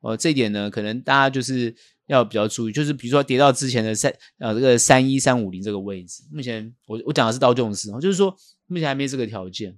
[0.00, 1.74] 哦这一点呢可能大家就是。
[2.06, 8.36] 要比较注意，就是比如说跌到之前的三呃这个三一三五零这个位置，目前我我讲的是道琼斯，就是说
[8.66, 9.76] 目前还没这个条件。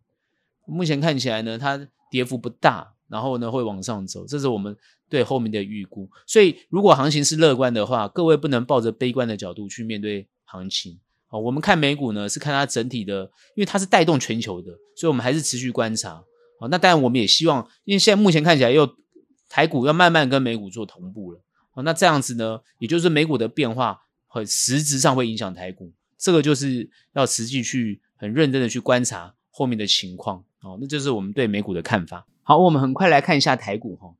[0.66, 4.76] 目前看起来呢，它跌幅不大，然后呢会往上走，这是我们
[5.08, 6.10] 对后面的预估。
[6.26, 10.98] 所以如果行情是乐观的话，各位不能抱着悲观的角度去面对行情。
[11.28, 16.20] 好，我们看美股呢是看它整体的，因为它是带动全球的，所以我们还是持续观察。
[16.58, 18.92] 好，那当然我们也希望，因为现在目前看起来又
[19.48, 21.40] 台股要慢慢跟美股做同步了。
[21.82, 30.42] 那这样子呢，也就是美股的变化很实质上会影响台股，这个就是要实际去很认真的去观察后面的情况。
[30.62, 32.26] 哦，那就是我们对美股的看法。
[32.42, 34.14] 好，我们很快来看一下台股哈。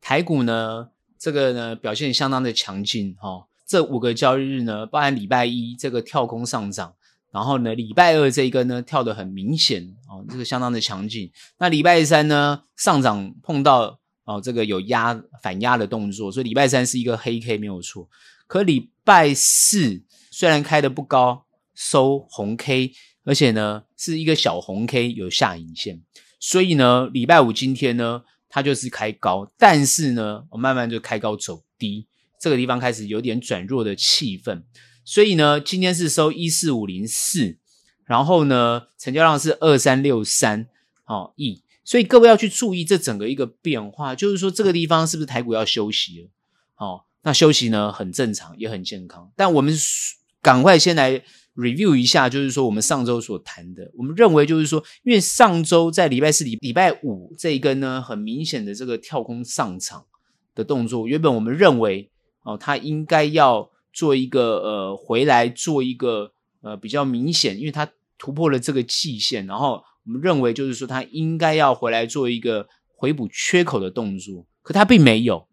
[0.00, 3.46] 台股呢，这个呢表现相当的强劲哈。
[3.66, 6.94] 这五个交易日呢，包含礼拜一这个跳空上涨，
[7.30, 11.30] 然后呢礼拜二这一根呢跳得很明显哦，这个相当的强劲。
[11.58, 14.00] 那礼拜三呢上涨碰到。
[14.24, 18.08] 哦，这个有压反压的动作，所以礼拜三是一个黑 K 没有错。
[18.46, 22.92] 可礼拜四虽然开的不高，收红 K，
[23.24, 26.00] 而且呢是一个小红 K 有下影线，
[26.38, 32.06] 所以呢礼拜五今天呢它就是开高，但是呢我慢慢就开高走低，
[32.38, 34.62] 这个地方开始有点转弱的气氛，
[35.04, 37.58] 所以呢今天是收一四五零四，
[38.04, 40.68] 然后呢成交量是二三六三
[41.06, 41.62] 哦亿。
[41.84, 46.28] 所以各位要去注意这整个一个变化，就是说这个地方是不是台股要休息了？
[46.76, 49.30] 哦，那休息呢很正常，也很健康。
[49.34, 49.74] 但我们
[50.40, 51.20] 赶快先来
[51.56, 60.04] review 一下，就是说我们上周所谈的，我们认为就是说，因为上周在礼拜四、礼礼拜五这一根呢，很明显的这个跳空上场
[60.54, 62.08] 的动作，原本我们认为
[62.44, 69.82] 哦，它应该要做一个呃回来做一个呃比较明显，因为它突破了这个季线，然后。
[70.04, 75.46] 我们认为，就是说，他应该要回来做一个回补缺口的动作，可他并没有，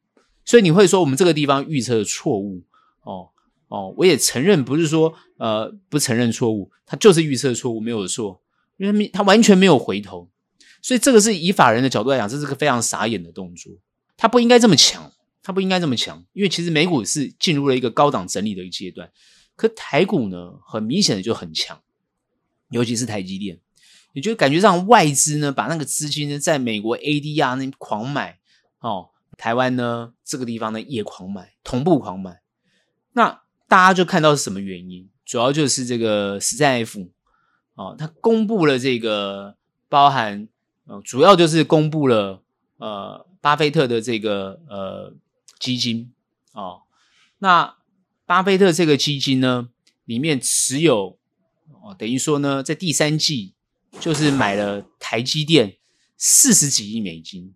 [0.44, 2.64] 所以你会说我们这个地方预测的错误
[3.04, 3.30] 哦
[3.68, 8.42] 哦，我也承认不是说呃不承认错误，他就是预测错误没有错，
[8.78, 10.28] 因为他完全没有回头，
[10.82, 13.72] 所以这个是以法人的角度来讲，这是个非常傻眼的动作，
[14.18, 15.12] 他不应该这么强，
[15.44, 19.12] 他不应该这么强，因为其实美股是进入了一个高档整理的一个阶段，
[19.56, 21.80] 可台股呢，很明显的就很强，
[22.72, 23.60] 尤其是台积电。
[24.14, 28.40] 也就感觉上外资呢，把那个资金呢，在美国 ADR 那狂买
[28.80, 32.42] 哦，台湾呢这个地方呢也狂买，同步狂买。
[33.14, 35.10] 那大家就看到是什么原因？
[35.26, 37.08] 主要就是这个十三 F
[37.76, 39.56] 哦，它公布了这个
[39.88, 40.48] 包含
[40.88, 42.42] 呃，主要就是公布了
[42.78, 45.14] 呃巴菲特的这个呃
[45.60, 46.12] 基金
[46.54, 46.82] 哦。
[47.38, 47.76] 那
[48.26, 49.70] 巴菲特这个基金呢，
[50.06, 51.18] 里面持有
[51.82, 53.54] 哦，等于说呢，在第三季
[54.00, 55.78] 就是买了台积电
[56.18, 57.56] 四十几亿美金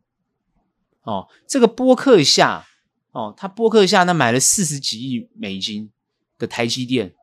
[1.02, 1.28] 哦。
[1.48, 2.66] 这个波克夏
[3.12, 5.92] 哦，他波克夏那买了四十几亿美金
[6.38, 7.14] 的台积电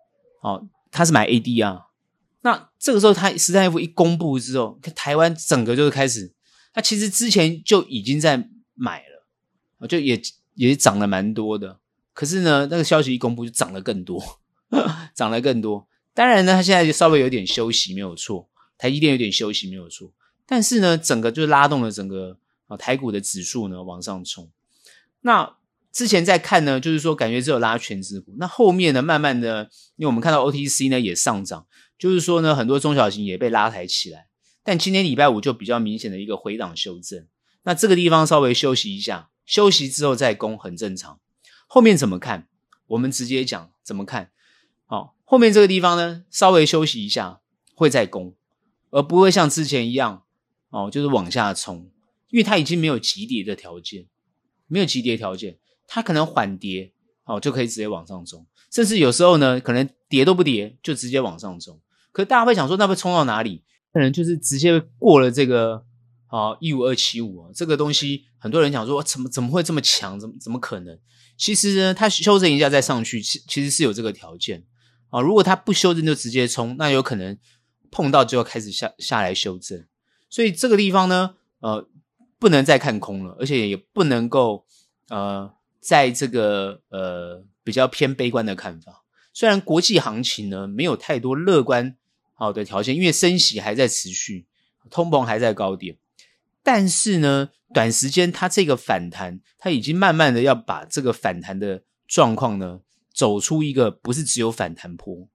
[0.42, 1.84] 哦，他是买 ADR。
[2.42, 6.32] 那这个时候，他十三 F 一公布之后，台湾整个就是开始，
[6.72, 9.02] 他其实之前就已经在买
[9.80, 10.20] 了，就也
[10.54, 11.80] 也涨了蛮多的。
[12.14, 14.22] 可是呢，那个消息一公布，就涨了更多，
[15.14, 15.86] 涨了更多。
[16.14, 18.48] 当然呢，他现在就稍微有点休息，没有错。
[18.80, 20.10] 台积电有点休息，没有错。
[20.46, 24.50] 但是呢，整个就拉动了整个啊台股的指数呢往上冲。
[25.20, 25.56] 那
[25.92, 28.34] 之前在看呢，就是说感觉只有拉权值股。
[28.38, 29.64] 那后面呢，慢慢的，
[29.96, 31.66] 因为我们看到 OTC 呢也上涨。
[31.98, 34.28] 就是说呢，很多中小型也被拉抬起来，
[34.64, 37.26] 但今天礼拜五就比较明显的一个回档修正。
[37.64, 41.20] 那这个地方稍微休息一下，休息之后再攻很正常。
[41.66, 42.48] 后面怎么看？
[42.86, 44.30] 我们直接讲怎么看。
[44.86, 47.40] 好，后面这个地方呢，稍微休息一下
[47.74, 48.34] 会再攻，
[48.90, 50.22] 而不会像之前一样
[50.70, 51.90] 哦，就是往下冲，
[52.28, 54.06] 因为它已经没有急跌的条件，
[54.66, 56.92] 没有急跌条件，它可能缓跌
[57.24, 61.80] 哦就可以直接往上冲，甚至有时候呢，可能跌都不跌就直接往上冲。
[62.12, 63.62] 可大家会想说，那会冲到哪里？
[63.92, 65.84] 可能就是直接过了这个
[66.26, 70.18] 啊一五二七五啊，这个东西很多人讲说，怎么怎么会这么强？
[70.18, 70.98] 怎么怎么可能？
[71.36, 74.64] 其实呢，它修正一下再上去，其其实是有这个条件
[75.08, 75.20] 啊。
[75.20, 77.36] 如果它不修正就直接冲，那有可能
[77.90, 79.86] 碰到就要开始下下来修正。
[80.28, 81.88] 所以这个地方呢，呃，
[82.38, 84.64] 不能再看空了，而且也不能够
[85.08, 89.04] 呃，在这个呃比较偏悲观的看法。
[89.32, 91.96] 虽然国际行情呢没有太多乐观。
[92.32, 94.46] 好的条件，因为升息还在持续，
[94.88, 95.98] 通膨还在高点，
[96.62, 102.80] 但是呢，短时间它这个反弹，它已经慢慢的要把这个反弹的状况呢，
[103.12, 105.28] 走出一个不是只有反弹坡，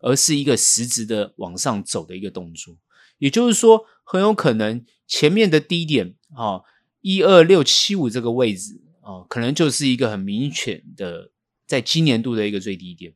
[0.00, 2.76] 而是一个实质的往上走的一个动作。
[3.18, 6.62] 也就是说，很有可能前面的低点啊，
[7.00, 11.30] 一二六七五这个位置啊，可能就是一个很明显的
[11.66, 13.14] 在今年度的一个最低点。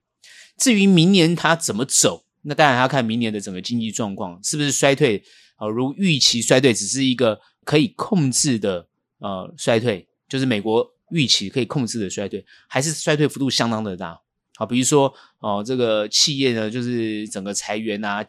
[0.59, 2.27] 至于明年它怎么走？
[2.43, 5.25] 那当然要看明年的整个经济状况是不是衰退
[5.57, 5.67] 啊？
[5.67, 8.87] 如预期衰退只是一个可以控制的
[9.19, 14.21] 呃衰退，就是美国预期可以控制的衰退，还是衰退幅度相当的大？
[14.57, 18.25] 好，比如说哦、这个企业呢，就是整个裁员啊，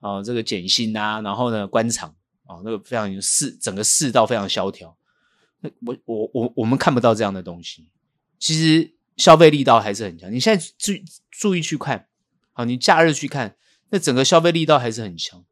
[0.00, 2.14] 啊、这个减薪啊，然后呢关厂
[2.46, 4.96] 啊，那个非常市整个市道非常萧条。
[5.60, 7.86] 那我我我我们看不到这样的东西，
[8.38, 10.32] 其实消费力道还是很强。
[10.32, 10.92] 你现在注
[11.30, 12.06] 注意去看，
[12.52, 13.56] 好，你假日去看。
[13.92, 15.44] 那整个消费力道还是很强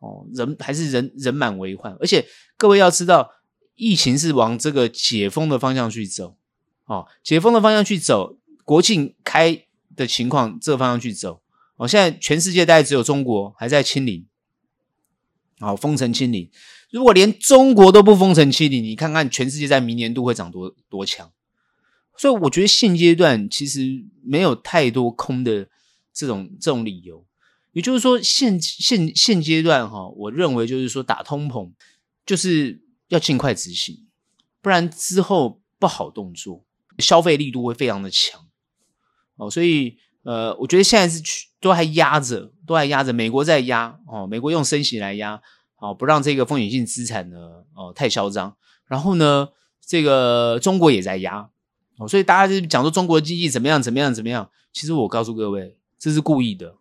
[0.00, 3.30] 哦，人还是人人满为患，而且各位要知道，
[3.74, 6.38] 疫情是往这个解封的方向去走，
[6.86, 9.63] 哦，解封的方向去走，国庆开
[9.96, 11.42] 的情况这个方向去走，
[11.76, 14.26] 哦，现在全世界大概只有中国还在清零，
[15.58, 16.50] 好，封城清零，
[16.90, 21.32] 如果连中国都不封城清零，你看看全世界在明年度会涨多多强，
[22.16, 25.68] 所以我觉得现阶段其实没有太多空的
[26.12, 27.24] 这种这种理由。
[27.72, 31.72] 也就是说现，现现现阶段哈，我认为就是说打通膨，
[32.24, 34.06] 就是要尽快执行，
[34.62, 36.64] 不然之后不好动作，
[36.98, 38.43] 消费力度会非常的强
[39.36, 39.50] 哦。
[39.50, 45.40] 所以呃，我觉得现在是去都还压着，都还压着，美国在压哦，美国用升息来压
[45.78, 47.36] 哦，不让这个风险性资产呢
[47.74, 48.56] 哦太嚣张。
[48.86, 49.48] 然后呢，
[49.86, 51.48] 这个中国也在压
[51.98, 56.74] 哦，所以大家就讲说中国经济怎么样怎么样怎么样，其实我告诉各位，这是故意的。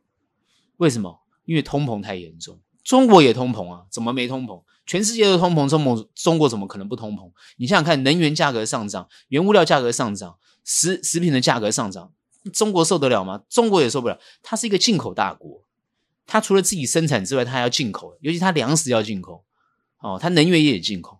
[0.78, 1.20] 为什么？
[1.46, 4.63] 因为通膨太严重，中国也通膨啊，怎么没通膨？
[4.86, 7.30] 全世界都通膨，中国中国怎么可能不通膨？
[7.58, 12.12] 你想想看，能源价格上涨，原物料价格上涨，食食品的价格上涨，
[12.52, 13.44] 中国受得了吗？
[13.50, 14.20] 中国也受不了。
[14.42, 15.64] 它是一个进口大国，
[16.26, 19.46] 它除了自己生产之外，它还要进口，尤其它粮食要进口，
[20.00, 21.20] 哦，它能源也进口。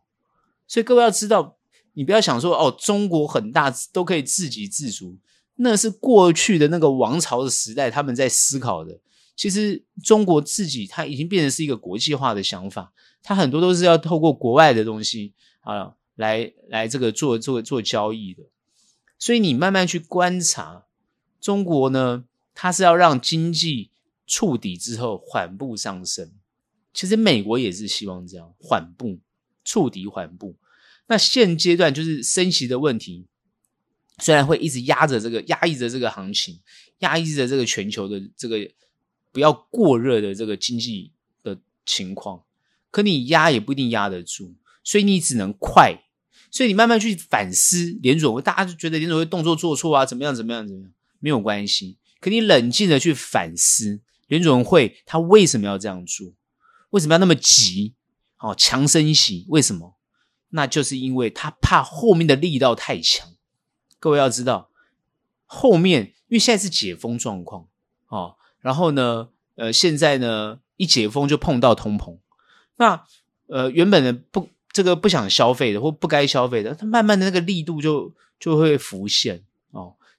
[0.68, 1.58] 所以各位要知道，
[1.94, 5.18] 你不要想说哦，中国很大都可以自给自足，
[5.56, 9.00] 那是过去的那个王朝的时代，他们在思考的。
[9.36, 12.94] 其实中国自己它已经变成是一个国际化的想法，
[13.24, 18.44] 它很多都是要透过国外的东西啊来来这个做做做交易的，
[19.18, 20.86] 所以你慢慢去观察
[21.44, 22.24] 中国呢，
[22.56, 23.90] 它是要让经济
[24.26, 26.32] 触底之后缓步上升。
[26.94, 29.20] 其实美国也是希望这样缓步
[29.66, 30.56] 触底缓步。
[31.08, 33.26] 那现阶段就是升息的问题，
[34.20, 36.62] 虽然会一直压着这个压抑着这个行情，
[37.00, 38.72] 压抑着这个全球的这个。
[39.34, 42.44] 不要过热的这个经济的情况，
[42.92, 46.04] 可你压也不一定压得住，所以你只能快，
[46.52, 50.92] 所以你慢慢去反思联准会，大家就觉得联准会动作做错啊，怎么样怎么样怎么样，
[51.24, 51.98] 没有关系。
[52.20, 56.34] 可你冷静的去反思联准会他为什么要这样做，
[56.90, 57.96] 为什么要那么急？
[58.40, 59.96] 哦，强升息，为什么？
[60.50, 63.30] 那就是因为他怕后面的力道太强。
[64.02, 64.70] 各位要知道，
[65.46, 67.70] 后面因为现在是解封状况
[68.10, 72.18] 哦，然后呢，呃，现在呢一解封就碰到通膨，
[72.76, 73.06] 那
[73.48, 79.46] 呃原本的不这个不想消费的或不该消费的，它慢慢的那个力度就就会浮现。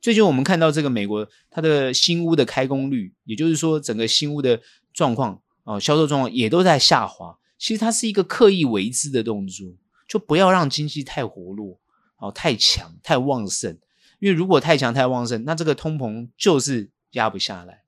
[0.04, 4.60] 最近我们看到这个美国它的新屋的开工率，也就是说整个新屋的
[4.92, 7.38] 状况啊，销售状况也都在下滑。
[7.56, 9.66] 其实它是一个刻意为之的动作，
[10.06, 11.78] 就不要让经济太活络，
[12.18, 13.78] 哦，太强太旺盛。
[14.18, 17.84] 因为如果太强太旺盛，那这个通膨就是压不下来，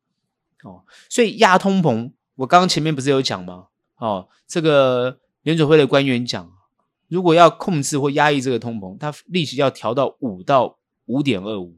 [0.63, 3.67] 哦，所以压通膨，我刚刚前面不是有讲吗？
[3.99, 6.51] 哦，这个联准会的官员讲，
[7.09, 11.77] 如果要控制或压抑这个通膨，它利息要调到五到五点二五。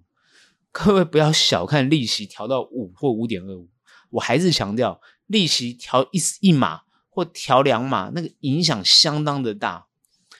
[0.84, 3.68] 各位不要小看利息调到五或五点二五，
[4.10, 6.82] 我还是强调，利息调一一码。
[7.10, 9.88] 或调两码，那个影响相当的大，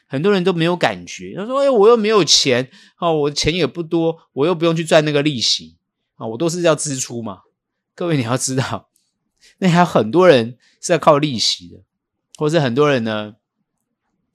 [0.06, 1.34] 很多人都没有感觉。
[1.36, 5.76] 他说：“哎，我又没有钱，哦，我钱也不多，我又不用去赚那个利息
[6.14, 7.40] 啊，我都是要支出嘛。”
[7.96, 8.90] 各位你要知道，
[9.58, 11.82] 那还有很多人是要靠利息的，
[12.36, 13.34] 或是很多人呢，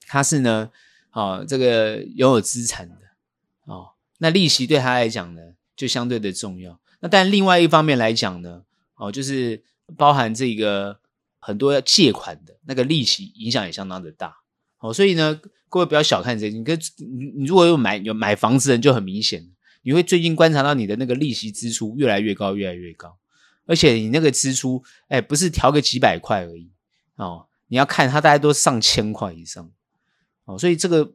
[0.06, 0.70] 他是呢，
[1.12, 2.96] 啊，这个拥有资产的，
[3.64, 5.40] 哦，那利息对他来讲呢，
[5.76, 6.80] 就相对的重要。
[7.00, 8.62] 那但另外一方面来讲呢，
[8.96, 9.62] 哦，就是
[9.96, 11.00] 包含这个。
[11.46, 14.34] 很多要借款的那个利息影响也相当的大，
[14.78, 16.48] 哦，所以呢，各位不要小看这。
[16.48, 19.46] 你跟你你如果有买有买房子的人就很明显，
[19.82, 23.18] 你会最近观察到你的那个利息支出越来越高，越来越高，
[23.66, 26.70] 而且你那个支出，哎，不是调个几百块而已，
[27.16, 29.70] 哦，你要看它大概都上千块以上，
[30.46, 31.12] 哦，所以这个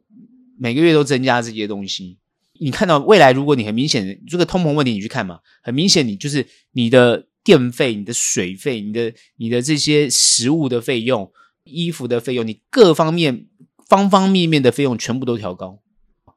[0.56, 2.19] 每个月都增加这些东西，
[2.60, 7.26] 你看到未来，如果你很明显这个通膨问题，你去看嘛，很明显你就是你的。
[7.42, 11.32] 电费、你的水费、你的、你的这些食物的费用、
[11.64, 13.46] 衣服的费用，你各方面
[13.88, 15.80] 方方面面的费用全部都调高。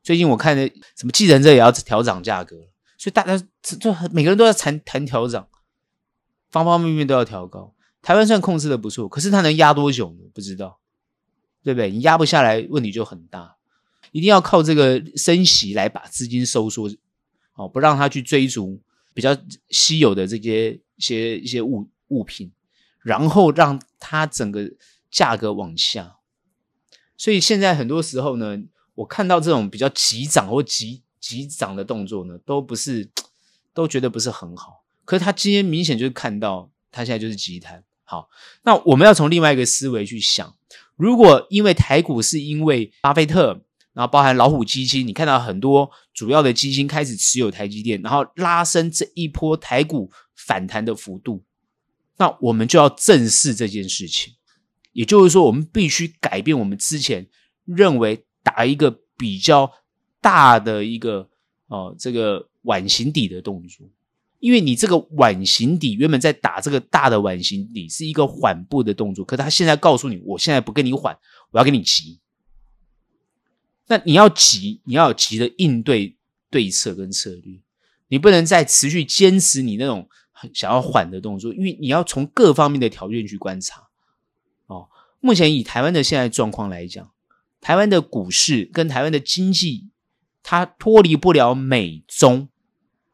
[0.01, 0.65] 最近我看的
[0.97, 2.55] 什么计程车也要调涨价格，
[2.97, 3.37] 所以大家
[3.77, 5.49] 就每个人都在谈谈调涨，
[6.49, 7.75] 方方面面都要调高。
[8.01, 10.29] 台湾算控制的不错，可是它能压多久呢？
[10.33, 10.79] 不知道，
[11.65, 11.91] 对不对？
[11.91, 13.57] 你压不下来，问题就很大。
[14.13, 16.89] 一定要靠这个升息来把资金收缩，
[17.55, 18.79] 哦，不让他去追逐
[19.13, 19.37] 比较
[19.69, 20.79] 稀有的这些。
[20.95, 22.51] 一些一些物物品，
[23.01, 24.71] 然后让它整个
[25.09, 26.17] 价格往下。
[27.17, 28.59] 所以现在很多时候呢，
[28.93, 33.09] 我看到这种比较急涨或急急涨的动作呢，都不是
[33.73, 34.83] 都觉得不是很好。
[35.03, 37.83] 可是他今天明显就是看到，他现在就是急弹。
[38.03, 38.29] 好，
[38.61, 40.55] 那我们要从另外一个思维去想，
[40.95, 43.63] 如果因为台股是因为巴菲特。
[43.93, 51.43] 然后包含老虎基金，你看到很多主要的基金开始持有台积电，然后拉升这一波台股反弹的幅度，
[52.17, 54.33] 那我们就要正视这件事情。
[54.93, 57.27] 也就是说，我们必须改变我们之前
[57.65, 59.71] 认为打一个比较
[60.21, 61.29] 大的一个
[61.67, 63.87] 哦这个碗形底的动作，
[64.39, 71.17] 因为你这个碗形底原本在打这个大的碗形底是一个缓步的动作，可他现在告诉你，我现在不跟你缓，
[71.51, 72.19] 我要跟你急。
[73.87, 76.15] 那你要急，你要急的应对
[76.49, 77.59] 对策跟策略，
[78.07, 80.07] 你不能再持续坚持你那种
[80.53, 83.89] 想要缓的动作，因为你要从各方面的条件去观察。
[84.67, 84.87] 哦，
[85.19, 87.11] 目前以台湾的现在状况来讲，
[87.59, 89.89] 台湾的股市跟台湾的经济，
[90.41, 92.47] 它脱离不了美中。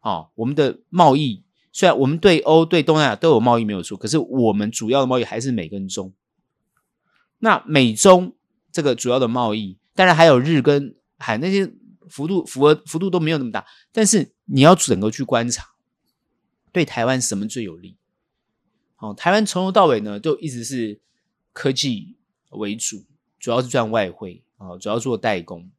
[0.01, 6.13] 哦，我们的贸易虽然我们对欧对东南亚都有贸易没有错，可是我们主要的贸易还是美跟中。
[7.39, 8.36] 那美中
[8.72, 9.78] 这个主要的贸易。
[10.00, 11.70] 当然还有日跟韩那些
[12.08, 15.66] 幅度幅幅度都没有那么大，但是你要整个去观察，
[16.72, 17.97] 对台湾什么最有利？
[19.00, 21.02] 哦，台湾从头到尾呢都一直是
[21.52, 22.16] 科技
[22.52, 23.04] 为主，
[23.41, 25.70] 主要是赚外汇啊，主要做代工，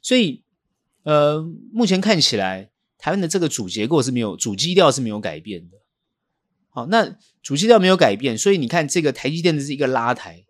[0.00, 0.42] 所以
[1.02, 5.76] 呃，目前看起来台湾的这个主结构是没有主基调是没有改变的。
[6.70, 10.46] 好，那主基调没有改变，所以你看这个台积电的是一个拉抬，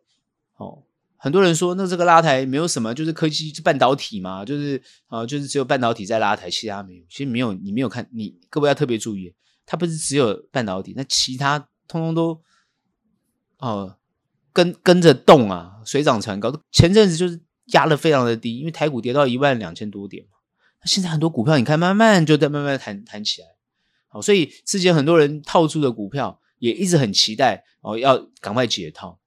[0.59, 0.85] 哦。
[1.27, 7.05] 很多人说，那这个拉抬没有什么，就是科技半导体嘛，就是啊、就是只有半导体在拉抬，其他没有。
[7.11, 9.35] 其实没有，你没有看，你各位要特别注意，
[9.67, 11.59] 它不是只有半导体，那其他
[11.89, 12.41] 通通都
[13.59, 13.97] 哦、
[14.53, 16.57] 跟跟着动啊，水涨船高。
[16.71, 17.41] 前阵子就是
[17.73, 20.39] 压的非常的低，因为台股跌到一万两千多点嘛。
[20.81, 23.49] 那现在很多股票，你看慢慢就在慢慢弹弹起来。
[24.07, 29.19] 好，所以之前很多人套住的股票，也一直很期待哦，要赶快解套。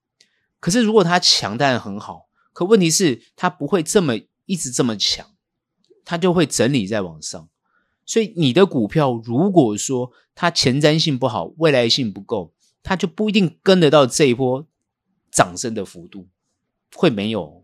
[0.60, 2.30] 可是如果它强，当然很好。
[2.54, 5.32] 可问题是它不会这么一直这么强，
[6.04, 7.50] 它就会整理在往上。
[8.06, 12.54] 所以你的股票如果说它前瞻性不好，未来性不够，
[12.84, 14.68] 它就不一定跟得到这一波
[15.32, 16.28] 涨升的幅度，
[16.96, 17.64] 会没有。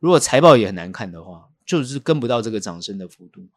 [0.00, 3.48] 如果财报也很难看的话，就是跟不到这个涨升的幅度。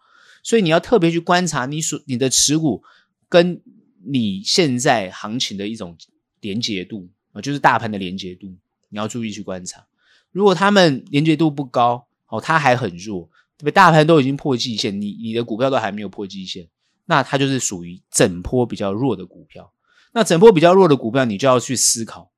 [0.43, 2.83] 所以你要特别去观察你所你的持股
[3.27, 3.61] 跟
[4.03, 5.97] 你现在行情的一种
[6.39, 8.55] 连结度啊，就是大盘的连结度，
[8.91, 9.87] 你要注意去观察。
[10.31, 13.27] 如果他们连结度不高，哦，它还很弱。
[13.57, 16.67] 特别大盘都已经破季线，你你的股票都还没有破季线，
[17.05, 19.71] 那它就是属于整波比较弱的股票。
[20.13, 22.31] 那整波比较弱的股票，你就要去思考，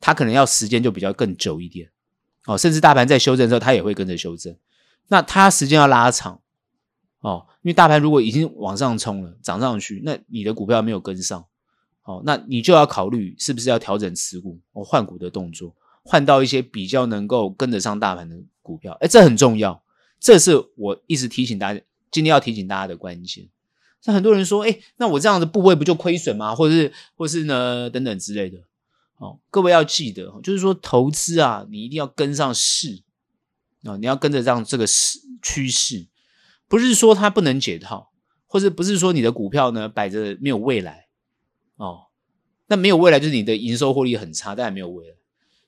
[0.00, 1.90] 它可能要时间就比较更久一点，
[2.44, 4.54] 哦，甚至大盘在修正的时候，它也会跟着修正。
[5.08, 6.40] 那它时间要拉长，
[7.20, 11.46] 哦，因为大盘如果已经往上冲了，涨上去，那你的股票没有跟上，
[12.02, 15.74] 哦，那你就要考虑是不是要调整持股，哦，换股的动作，
[16.06, 19.82] 换到一些比较能够跟得上大盘的股票，哎，这很重要。
[20.20, 21.80] 这是我一直提醒大家，
[22.10, 23.48] 今天要提醒大家的关键。
[24.04, 26.54] 那很多人说，哎，那我这样的部位不就亏损吗？
[26.54, 28.58] 或者是，或是呢，等等之类的。
[29.16, 33.02] 哦，各位要记得，就是说投资啊，你一定要跟上势
[33.82, 36.06] 啊，你要跟着上这个势趋势，
[36.68, 38.10] 不是说它不能解套，
[38.46, 41.08] 或者不是说你的股票呢摆着没有未来
[41.76, 42.04] 哦。
[42.68, 45.14] 那没有未来就是你的营收获利很差，但没有未来。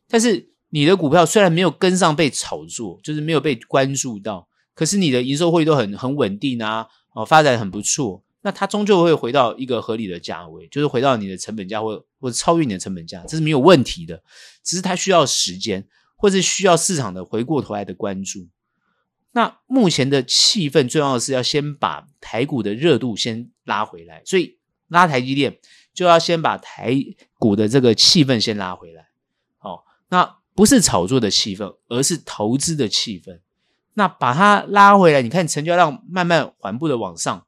[0.09, 0.49] 但是。
[0.71, 14.23] 你的股票虽然没有跟上被炒作，就是没有被关注到，可是你的营收会都很很稳定啊，哦，发展很不错，那它终究会回到一个合理的价位，就是回到你的成本价或或者超越你的成本价，这是没有问题的，
[14.63, 18.47] 只是它需要时间，或是需要市场的回过头来的关注。
[19.33, 25.57] 那目前的气氛，最重要的是要先把台股的热度先拉回来，所以拉台积电
[25.95, 26.95] 就要先把台
[27.39, 29.08] 股的这个气氛先拉回来。
[30.11, 30.39] 那。
[30.59, 33.39] 不是炒作的气氛，而是投资的气氛。
[33.95, 37.47] 那把它拉回来，你看成交量慢慢缓步的往上，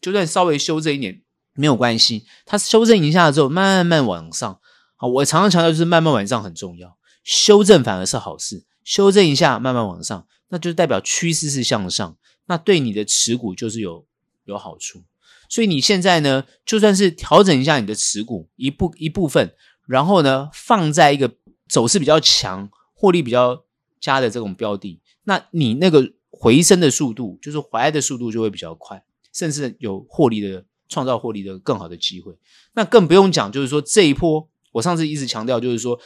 [0.00, 1.22] 就算稍微修正一点
[1.54, 2.24] 没有关系。
[2.44, 4.58] 它修正一下之后，慢慢往上。
[4.96, 8.64] 好，我常常强调就是慢慢往上很重要，修正反而是好事。
[8.82, 14.04] 修正一下，慢慢往上，那就代表趋势是向上，那对你的持股就是有
[14.46, 15.04] 有好处。
[15.48, 19.54] 所以你现在呢，就算是调整一下你的持股一部一部分，
[19.86, 21.36] 然后呢，放在一个。
[21.70, 23.64] 走势比较强、获利比较
[24.00, 32.36] 佳的这种标的，那你那个回升的速度，就是回来的速度就会比较快，甚至有获利的创造获利的更好的机会。
[32.72, 35.98] 那更不用讲，就是说这一波，我上次一直强调，就是说，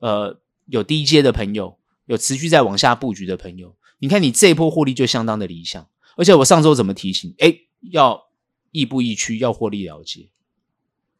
[0.00, 5.88] 呃，有低阶的朋友，有持续在往下布局的朋友，你看你这一波获利就相当的理想。
[6.16, 7.34] 而且我上周怎么提醒？
[7.38, 8.28] 诶，要
[8.70, 10.28] 亦步亦趋，要获利了结。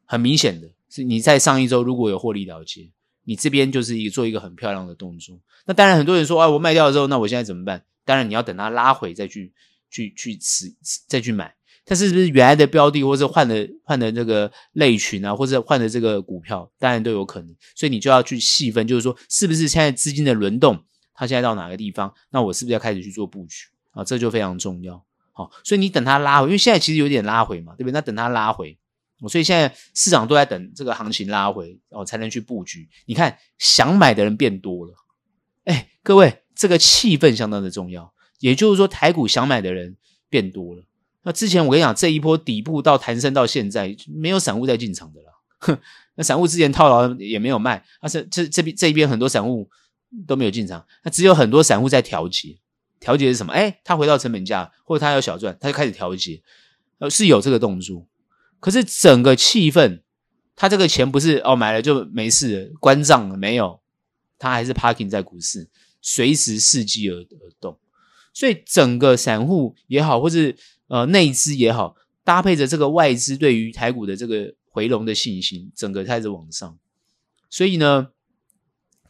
[0.05, 2.91] 很明显的是，你在上一周如果有获利了结。
[3.25, 7.85] 你这边就是一做一个很漂亮的动作，那当然很多人说啊，我卖掉之后，那我现在怎么办？
[8.05, 9.53] 当然你要等它拉回再去
[9.91, 10.67] 去去吃
[11.07, 11.55] 再去买，
[11.85, 20.83] 但是是不是原来的标的，或者换的换的这个类群啊，或者换的这个股票，当然都有可能，所以你就要去细分，就是说是不是现在资金的轮动，
[21.15, 24.03] 它现在到哪个地方，那我是不是要开始去做布局啊？
[24.03, 25.05] 这就非常重要。
[25.33, 27.93] 好，所以你等它拉回，因为现在其实有点拉回嘛，对不对？
[27.93, 28.77] 那等它拉回。
[29.29, 32.89] 所以现在市场都在等这个行情拉回哦，才能去布局。
[33.07, 34.95] 你看，想买的人变多了，
[35.65, 38.13] 哎，各位，这个气氛相当的重要。
[38.41, 39.97] 也就是说，台股想买的人
[40.29, 40.85] 变多了。
[41.23, 45.27] 那之前我跟你讲，这一波底部到弹升到现在，没有散户在进场的了。
[45.61, 45.79] 哼，
[46.17, 49.71] 那散户之前套牢也没有卖，而且这这边这一边很多散户
[50.27, 52.59] 都没有进场，那只有很多散户在调节。
[52.99, 53.53] 调节是什么？
[53.53, 56.43] 哎，他回到成本价，或者他要小赚，他就开始调节，
[56.99, 58.07] 呃，是有这个动作。
[58.63, 60.03] 可是整个气氛，
[60.55, 63.81] 他这个钱不是哦买了就没事了，关账了没有？
[64.39, 65.69] 他还是 parking 在股市，
[66.01, 67.77] 随时伺机而而动。
[68.33, 70.57] 所以整个散户也好，或是
[70.87, 76.79] 呃内资也好，搭配着这个外资对于台股的这个回笼的信心，整个开始往上。
[77.51, 78.11] 所以呢，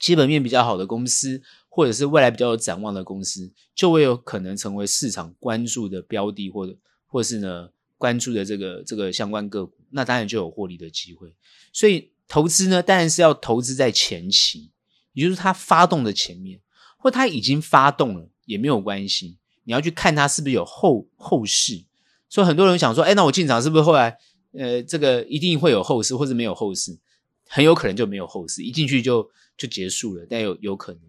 [0.00, 6.74] 基本面比较好的公司，或者是未来比较有展望的公司，就会有可能成为市场关注的标的，或者
[7.06, 7.68] 或是呢。
[8.02, 11.32] 关注的这个这个相关个股，那当然就有获利的机会。
[11.72, 14.72] 所以投资呢，当然是要投资在前期，
[15.12, 16.60] 也就是它发动的前面，
[16.98, 19.38] 或它已经发动了也没有关系。
[19.62, 21.84] 你要去看它是不是有后后市。
[22.28, 24.18] 所以很多人想说，哎，那我进场是不是后来
[24.52, 26.98] 呃这个一定会有后市，或者没有后市？
[27.46, 31.02] 很有可能就没有后市，一进去就就结束了，但有有可能。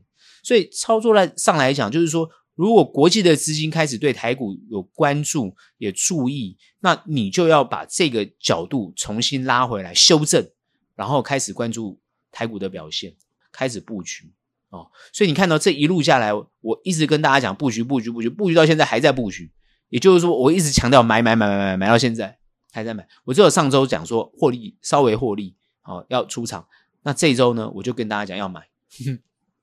[0.44, 2.30] 所以操作来上来讲，就是说。
[2.56, 10.50] 如果国际的资金开始对台股有关注，也注意，那你就要把这个角度重新拉回来修正，
[10.96, 12.00] 然后开始关注
[12.32, 13.16] 台股的表现。
[13.56, 14.34] 开始布局
[14.72, 14.90] 哦。
[15.12, 19.52] 所以你看到这一路下来，我一直跟大家讲布局、布局、布局，布局到现在还在布局。
[19.90, 22.40] 也就是说，我一直强调买买买买买买到现在
[22.72, 23.08] 还在买。
[23.26, 26.68] 我只有上周讲说获利稍微获利哦，要出场。
[27.04, 29.20] 那这周呢，我就跟大家讲要买，呵 呵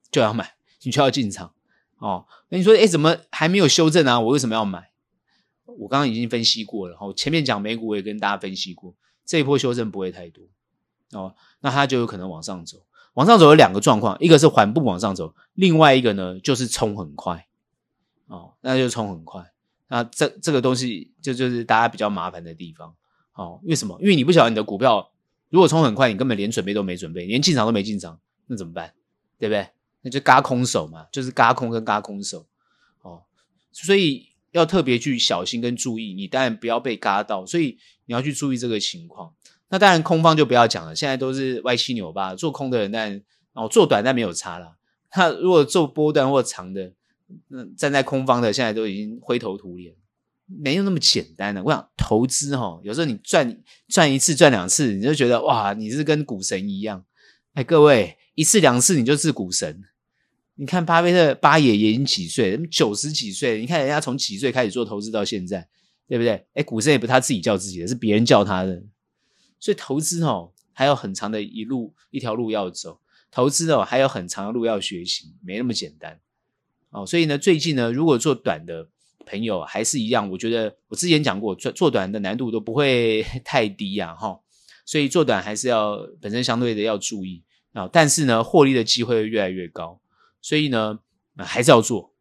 [0.09, 1.53] 就要买，你就要进场
[2.01, 2.25] 哦。
[2.49, 4.19] 那你说，诶怎么还没有修正啊？
[4.19, 4.91] 我为什么要买？
[5.79, 8.93] 我刚刚已经分析过了，哦，前面讲美股我也跟大家分析过，
[9.25, 10.43] 这一波修正不会太多
[11.13, 12.79] 哦，那它就有可能往上走。
[13.13, 17.47] 往上走有两个状况，一个是缓步往上走，另外一个呢就是冲很快
[18.27, 19.51] 哦，那就冲很快。
[19.89, 22.95] 那这这个东西就就是大家比较麻烦的地方
[23.33, 23.59] 哦。
[23.63, 23.97] 为什么？
[24.01, 25.11] 因为你不晓得你的股票
[25.49, 28.93] 如果冲很快，你根本连准备都没准备，连进场都没进场，那怎么办？
[29.37, 29.67] 对不对？
[30.01, 32.45] 那就嘎空手嘛，就是嘎空跟嘎空手
[33.01, 33.23] 哦，
[33.71, 34.29] 所以。
[34.51, 39.33] 要特别去小心跟注意，你当然不要被嘎到，所以你要去注意这个情况。
[39.69, 43.21] 那当然空方就不要讲了，现在都是歪七扭八，做空的人当然
[43.53, 44.75] 哦做短但没有差啦。
[45.15, 46.91] 那如果做波段或长的，
[47.47, 49.95] 那站在空方的现在都已经灰头土脸，
[50.47, 51.63] 没有那么简单的。
[51.63, 57.05] 我想投资哈、哦，有时候你赚赚一次赚两次，你就觉得哇，你是跟股神一样。
[57.53, 59.81] 哎，各位一次两次你就是股神。
[60.61, 62.55] 你看巴菲特巴爷爷已经几岁？
[62.69, 63.59] 九十几岁。
[63.59, 65.67] 你看人家从几岁开始做投资到现在，
[66.07, 66.45] 对不对？
[66.53, 68.83] 诶，股神也不是他自己叫自己的，是别人叫他的。
[69.59, 72.99] 所以投资哦，还有很长的一路一条路要走。
[73.31, 76.19] 投资哦，还有很长的路要学习，没那么简单
[76.91, 77.03] 哦。
[77.07, 78.87] 所以呢，最近呢，如果做短的
[79.25, 84.39] 朋友还是一样，我觉得我之前讲过，做做短的难度都不会 太低呀，哈。
[84.85, 87.41] 所以做短还是要本身相对的要注意
[87.73, 89.99] 啊，但是呢，获利的机会会越来越高。
[90.41, 90.99] 所以呢，
[91.37, 92.13] 还是要做，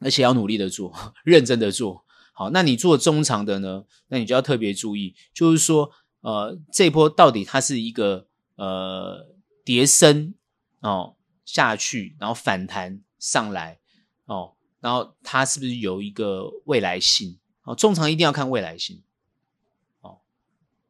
[0.00, 0.92] 而且要努力的做，
[1.24, 2.04] 认真的做。
[2.32, 3.84] 好，那你做中长的呢？
[4.08, 9.34] 那你就要特别注意，就是说，呃，这波到底它是一个呃
[9.64, 10.34] 跌深
[10.80, 13.80] 哦下去，然后反弹上来
[14.26, 17.38] 哦，然后它是不是有一个未来性？
[17.64, 19.02] 哦，中长一定要看未来性。
[20.00, 20.20] 哦，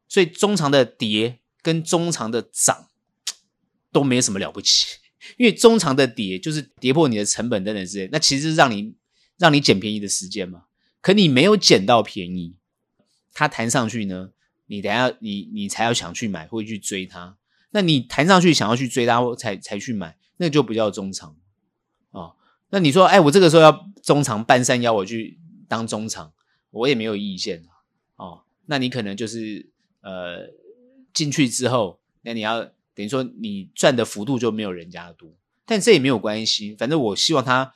[0.07, 2.89] 所以中长的跌跟中长的涨
[3.91, 4.99] 都没什么了不起。
[5.37, 8.95] 因为中长的跌就是跌破你的成本等等之类，那其实是让你
[9.37, 10.63] 让你捡便宜的时间嘛。
[11.01, 12.55] 可你没有捡到便宜，
[13.33, 14.31] 它弹上去呢，
[14.67, 17.37] 你等下你你才要想去买或去追它。
[17.71, 21.35] 那你弹上去想要去追它才才去买，那就不叫中长
[22.11, 22.35] 哦。
[22.69, 26.33] 那你说，哎，我这个时候要中长半山腰，我去当中长，
[26.71, 27.63] 我也没有意见
[28.15, 28.41] 哦。
[28.65, 29.69] 那你可能就是
[30.01, 30.49] 呃
[31.13, 32.71] 进去之后，那你要。
[32.99, 35.33] 等于说你赚的幅度就没有人家多，
[35.65, 37.73] 但这也没有关系，反正我希望它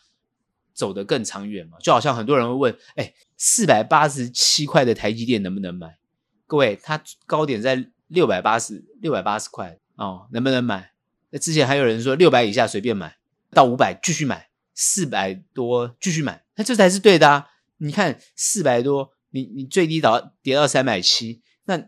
[0.74, 1.78] 走得更长远嘛。
[1.80, 5.98] 就好像很多人会问，哎，四百八十七块的台积电能不能买？
[6.46, 10.92] 各位，它高点在六百八十六百八十块哦，能不能买？
[11.30, 13.16] 那之前还有人说六百以下随便买，
[13.52, 17.48] 到五百继续买，四百多继续买，那这才是对的啊！
[17.78, 21.82] 你看四百多，你你最低到跌到三百七，那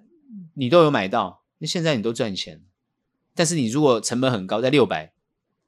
[0.53, 2.61] 你都有买到，那现在你都赚钱。
[3.35, 5.13] 但是你如果成本很高，在六百，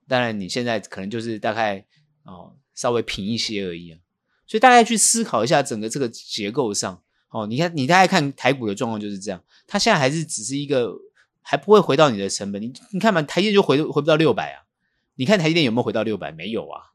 [0.07, 1.85] 当然你现在可能就是大概
[2.23, 3.99] 哦稍微平一些而已啊。
[4.47, 10.95] 所以大概去思考一下整个这个结构上，哦，你看你大概看台股的状况就是这样，它现在还是只是一个
[11.41, 12.61] 还不会回到你的成本。
[12.61, 14.63] 你你看嘛，台积就回回不到六百啊。
[15.15, 16.31] 你看台积电有没有回到六百？
[16.31, 16.93] 没有啊。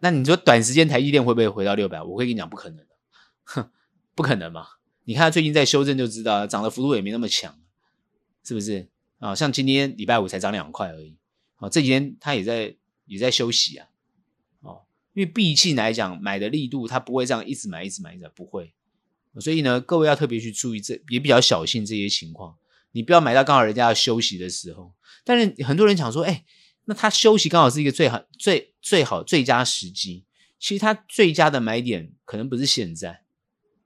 [0.00, 2.02] 那你说短时间台积电会不会回到六百？
[2.02, 2.86] 我会跟你讲不可能的，
[3.44, 3.70] 哼，
[4.16, 4.66] 不可能嘛。
[5.04, 7.56] 你看它最近在修正就知道了，涨的幅度也没那么强，
[8.42, 8.88] 是不是？
[9.18, 11.16] 啊，像今天礼拜五才涨两块而已，
[11.56, 13.88] 啊，这几天它也在也在休息啊，
[14.60, 18.74] 哦，因为毕竟来讲，买的力度它不会这样一直买一直买一直买，不会，
[19.40, 22.56] 所以呢，各位要特别去注意这，也比较小心这些情况，
[22.92, 24.92] 你不要买到刚好人家要休息的时候。
[25.24, 26.44] 但是很多人讲说，哎，
[26.84, 30.26] 那他休息刚好是一个最好最最好最佳时机，
[30.58, 33.24] 其实他最佳的买点可能不是现在，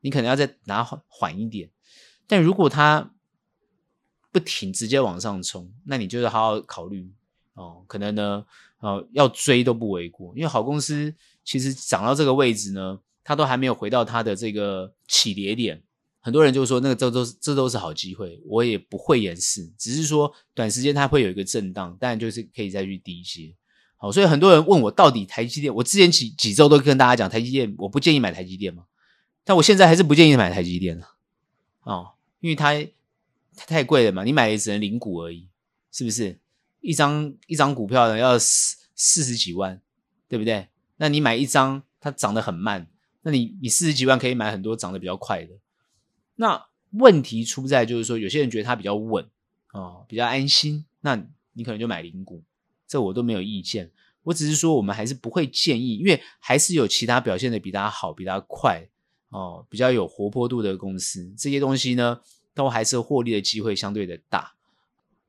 [0.01, 1.71] 你可能要再拿缓缓一点，
[2.27, 3.15] 但如果他。
[4.33, 7.11] 不停，直接往上冲，那你就要好好考虑
[7.55, 7.83] 哦。
[7.89, 8.45] 可能呢，
[8.79, 11.13] 哦，要追都不为过，因为好公司
[11.43, 15.83] 其实涨到这个位置呢，它都还没有回到它的这个起跌点。
[16.21, 23.53] 很多人就说，那个这都是这都是好机会，我也不会掩饰，只是说短时间它会有一个震荡，但就是可以再去低一些。
[23.97, 28.85] 好，所以很多人问我，到底台积电，我之前几几周都跟大家讲，台积电我不建议买台积电嘛，
[29.43, 31.09] 但我现在还是不建议买台积电了，
[31.83, 32.73] 哦，因为它。
[33.67, 35.49] 太贵了嘛，你买也只能领股而已，
[35.91, 36.39] 是不是？
[36.81, 39.81] 一张一张股票呢要四四十几万，
[40.29, 40.69] 对不对？
[40.97, 42.89] 那你买一张，它涨得很慢，
[43.23, 45.55] 那你你四十几万可以买很多涨得比较快的。
[46.37, 49.29] 那问题出在就是说，有些人觉得它比较稳
[49.73, 52.43] 哦，比较安心，那你可能就买领股
[52.87, 53.91] 这我都没有意见。
[54.23, 58.87] 我只是说，我们还是不会建议，因为还是有其他表现的比它好、比它快
[59.31, 62.21] 哦，比较有活泼度的公司，这些东西呢，
[62.55, 64.55] 都还是获利的机会相对的大。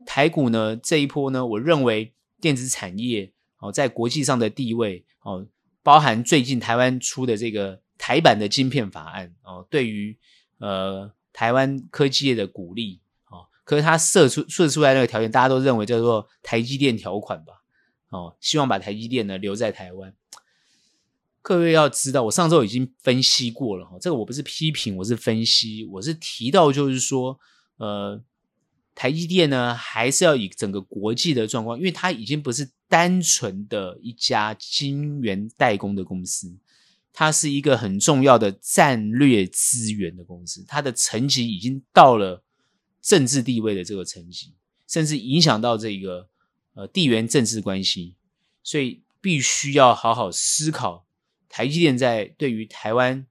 [0.06, 5.46] 台股呢，这一波呢，我认为电子产业哦，在国际上的地位哦，
[5.84, 10.18] 包含最近台湾出的这个台版的晶片法案哦，对于
[10.58, 13.00] 呃台湾科技业的鼓励
[13.30, 17.62] 哦，可是它设出设出来那个条件，大家都认为叫做台积电条款吧。
[18.10, 20.14] 哦，希望把台积电呢留在台湾。
[21.42, 27.40] 各位要知道，我上周已经分析过了哈，这个我不是批评，我是分析，我是提到就是说，
[27.78, 28.22] 呃，
[28.94, 36.56] 台积电呢还是要以整个国际的状况，因为它已经不是单纯的一家晶圆代工的公司，
[37.12, 42.44] 它是一个很重要的战略资源的公司，它的层级已经到了
[43.02, 44.54] 政治地位的这个层级，
[44.88, 46.30] 甚至影响到这个。
[46.74, 48.16] 呃，地缘政治关系，
[48.64, 51.06] 所以必须要好好思考
[51.52, 53.28] 台积电在对于台湾、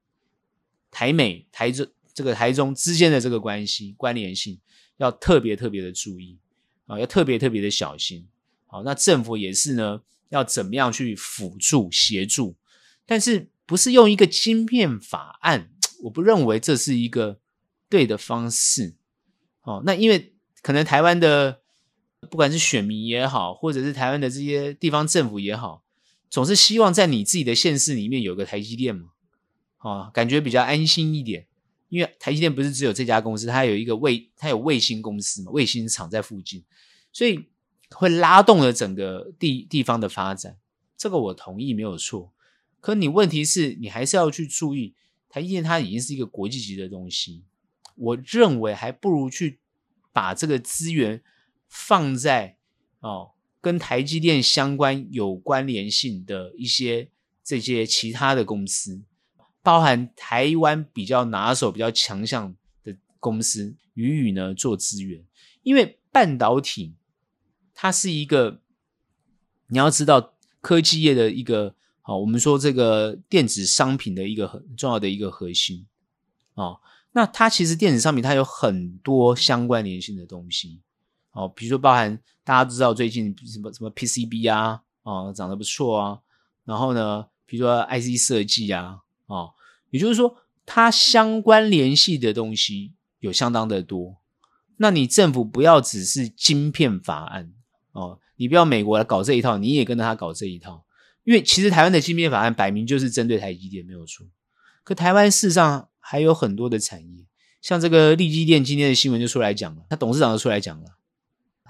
[0.91, 4.61] 台美、台中这个台中之间的这个关系关联性，
[4.99, 6.39] 要特别特别的注意
[6.87, 8.29] 啊，要特别特别的小心。
[8.66, 12.55] 好，那政府也是呢，要怎么样去辅助协助，
[13.07, 15.71] 但是不是用一个晶片法案？
[16.03, 17.41] 我不认为这是一个
[17.89, 18.95] 对的方式。
[19.62, 21.61] 哦，那因为可能台湾的。
[22.31, 25.83] 不管是选民也好，或者是台湾的这些地方政府也好，
[26.31, 29.11] 总是希望在你自己的县市里面有个台积电嘛，
[29.78, 31.47] 啊，感觉比较安心一点。
[31.89, 36.64] 因为台积电不是只有这家公司，它有一个卫，它有卫星公司嘛，卫星厂在附近，
[37.12, 37.49] 所以
[37.91, 40.57] 会拉动了整个地地方的发展。
[40.97, 42.33] 这个我同意没有错。
[42.81, 44.95] 可你问题是你还是要去注意，
[45.28, 47.45] 台积电它已经是一个国际级的东西，
[47.97, 49.59] 我认为还不如去
[50.12, 51.22] 把这个资源。
[51.72, 52.57] 放在
[52.99, 53.31] 哦，
[53.61, 57.11] 跟台积电相关有关联性的一些
[57.45, 59.03] 这些其他的公司，
[59.63, 65.25] 包含台湾比较拿手、比较强项的公司，予以呢做资源。
[65.63, 66.95] 因为半导体
[67.75, 68.61] 它是一个，
[69.69, 75.87] 你要知道科技业的一个哦，我们说这个电子商品的一个很重要的一个核心
[76.55, 76.81] 哦。
[77.13, 80.81] 那它其实电子商品它有很多相关联性的东西。
[81.33, 86.18] 哦，比如说包含大家知道最近什么什么 PCB 啊，哦，长得不错啊。
[86.64, 89.53] 然后呢，比如说 IC 设计啊，哦，
[89.91, 94.16] 也就是说它相关联系的东西有相当的多。
[94.76, 97.53] 那你政府不要只是晶片法案
[97.93, 100.85] 哦，你不要美国来搞这一套，你也跟着他搞这一套。
[101.24, 104.26] 因为其实台湾的晶片法案摆明就是针对台积电没有错。
[104.83, 107.26] 可台湾事实上还有很多的产业，
[107.61, 110.87] 像这个力积电今天的新闻就出来讲了，他董事长都出来讲了。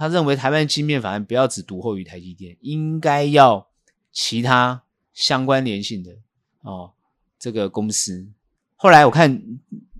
[0.01, 3.69] 他认为台湾晶片法案不要只独厚于台积电，应该要
[4.11, 4.83] 其他
[5.13, 6.17] 相关联性的
[6.63, 6.93] 哦，
[7.39, 8.27] 这个公司。
[8.77, 9.43] 后来我看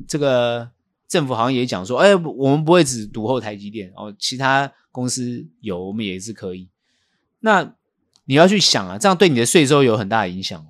[0.09, 0.71] 这个
[1.07, 6.71] 政府好像也讲说，哎，我们不会只独厚台积电哦，其他公司有我们也是可以。
[7.41, 7.75] 那
[8.25, 10.69] 你要去想啊，这样对你的税收有很大的影响哦。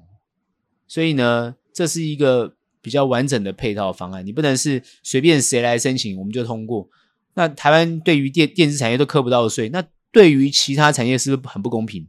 [0.88, 6.88] 所以呢，这是一个比较完整的配套方案，你不能是随便谁来申请我们就通过。
[7.40, 9.82] 那台湾对于电电子产业都扣不到税，那
[10.12, 12.06] 对于其他产业是不是很不公平？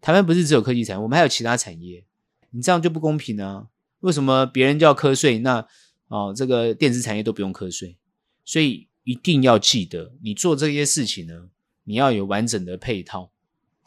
[0.00, 2.04] 台湾不是只有科技产业，我们还有其他产业，
[2.50, 3.68] 你这样就不公平啊？
[4.00, 5.64] 为什么别人就要课税，那
[6.08, 7.96] 哦这个电子产业都不用瞌税？
[8.44, 11.44] 所以一定要记得，你做这些事情呢，
[11.84, 13.30] 你要有完整的配套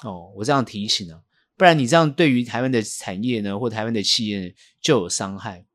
[0.05, 0.31] 哦。
[0.37, 1.19] 我这样提醒啊，
[1.57, 5.65] 不然你这样对于台湾的产业呢，或台湾的企业就有伤害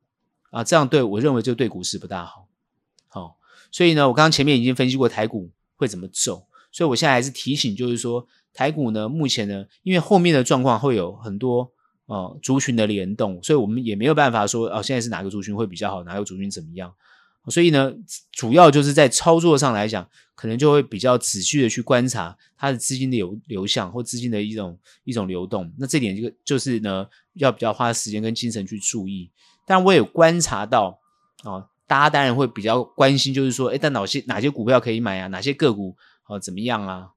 [0.49, 0.63] 啊。
[0.63, 2.48] 这样对我认为就对股市不大好。
[3.71, 11.71] 所以呢，我刚刚前面已经分析过台股会怎么走，所以我现在还是提醒，就是说台股呢，目前呢，因为后面的状况会有很多
[12.07, 16.93] 呃族群的联动，所以我们也没有办法说哦，现在是哪个族群会比较好，哪个族群怎么样。
[17.47, 17.93] 所以呢，
[18.31, 25.71] 主要就是在操作上来讲，可能就会比较仔细的去观察它的资金的流流向或资金的一种一种流动。
[25.77, 29.31] 那这点就就是呢，要比较花时间跟精神去注意。
[29.65, 30.99] 但我也观察到
[31.43, 31.69] 啊。
[31.89, 35.27] 大家当然会比较关心，就是说，诶，但哪些哪些股票可以买啊？
[35.29, 37.13] 哪些个股哦怎么样啊？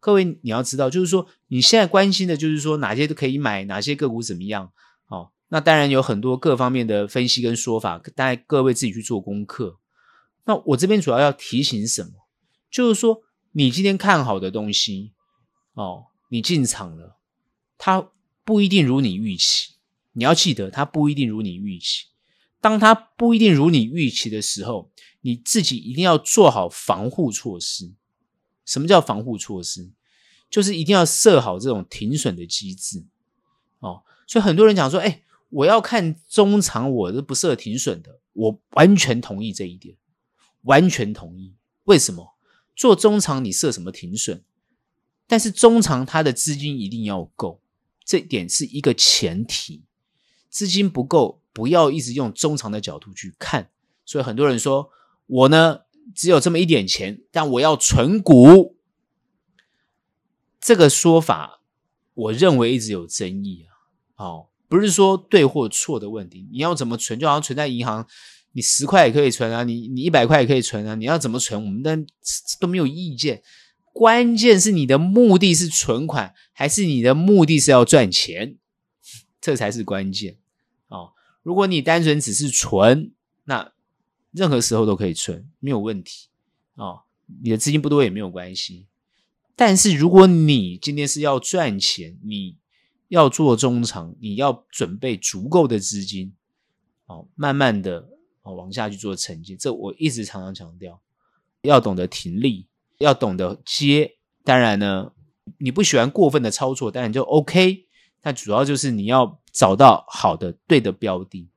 [0.00, 4.72] 各位你要知道，就是说你现在关心的就是说哪些都可以买，哪些个股怎么样？
[5.06, 9.78] 哦，那当然有很多各方面的分析跟说法，大家各位自己去做功课。
[10.44, 12.10] 那我这边主要要提醒什么？
[12.68, 15.12] 就是说你今天看好的东西
[15.74, 17.16] 哦，你进场了，
[17.78, 18.08] 它
[18.44, 19.74] 不一定如你预期。
[20.14, 22.06] 你要记得，它不一定如你预期。
[22.60, 24.90] 当它不一定如你预期的时候，
[25.22, 27.92] 你自己一定要做好防护措施。
[28.64, 29.90] 什么叫防护措施？
[30.50, 33.04] 就是一定要设好这种停损的机制
[33.78, 34.02] 哦。
[34.26, 38.20] 所以很多人讲说，哎，我要看中长，我是不设停损的。
[38.32, 39.96] 我完全同意这一点，
[40.62, 41.54] 完全同意。
[41.84, 42.36] 为什么？
[42.76, 44.42] 做中长你设什么停损？
[45.26, 47.60] 但是中长它的资金一定要够，
[48.04, 49.84] 这点是一个前提。
[50.50, 53.70] 资金不够，不要一直用中长的角度去看。
[54.04, 54.90] 所以很多人说，
[55.26, 55.82] 我呢
[56.14, 58.76] 只有这么一点钱，但我要存股。
[60.60, 61.60] 这个说法，
[62.12, 63.70] 我认为一直有争议啊。
[64.22, 68.06] 哦，不是说对或错的问题，你要怎么存，就好像存在银行，
[68.52, 71.90] 你十块也可以存啊，你你一百块也可以存啊，你要怎么存，我们都
[72.60, 73.42] 都没有意见。
[73.92, 78.56] 关键是你的目的是存款，还是你的目的是要赚钱，
[79.40, 80.39] 这才是关键。
[81.42, 83.12] 如果你单纯只是存，
[83.44, 83.72] 那
[84.30, 86.28] 任何时候都可以存，没有问题
[86.74, 87.02] 哦。
[87.42, 88.86] 你的资金不多也没有关系。
[89.56, 92.56] 但是如果你今天是要赚钱，你
[93.08, 96.32] 要做中长，你要准备足够的资金
[97.06, 98.08] 哦，慢慢的
[98.42, 99.56] 哦往下去做承接。
[99.56, 101.00] 这我一直常常强调，
[101.62, 102.66] 要懂得停利。
[102.98, 105.12] 要懂得接，当然呢，
[105.56, 107.86] 你不喜欢过分的操作，当然就 OK。
[108.20, 111.48] 但主要就是你要找到好的、对的标的。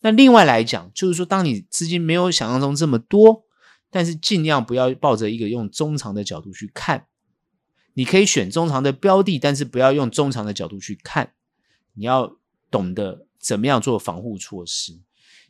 [0.00, 3.44] 那另外来讲，就是说，当你资金没有想象中这么多，
[3.90, 7.06] 但是尽量不要抱着一个用中长的角度去看。
[7.94, 11.32] 你可以选中长的标的，但是不要用中长的角度去看。
[11.94, 12.36] 你要
[12.70, 15.00] 懂得怎么样做防护措施，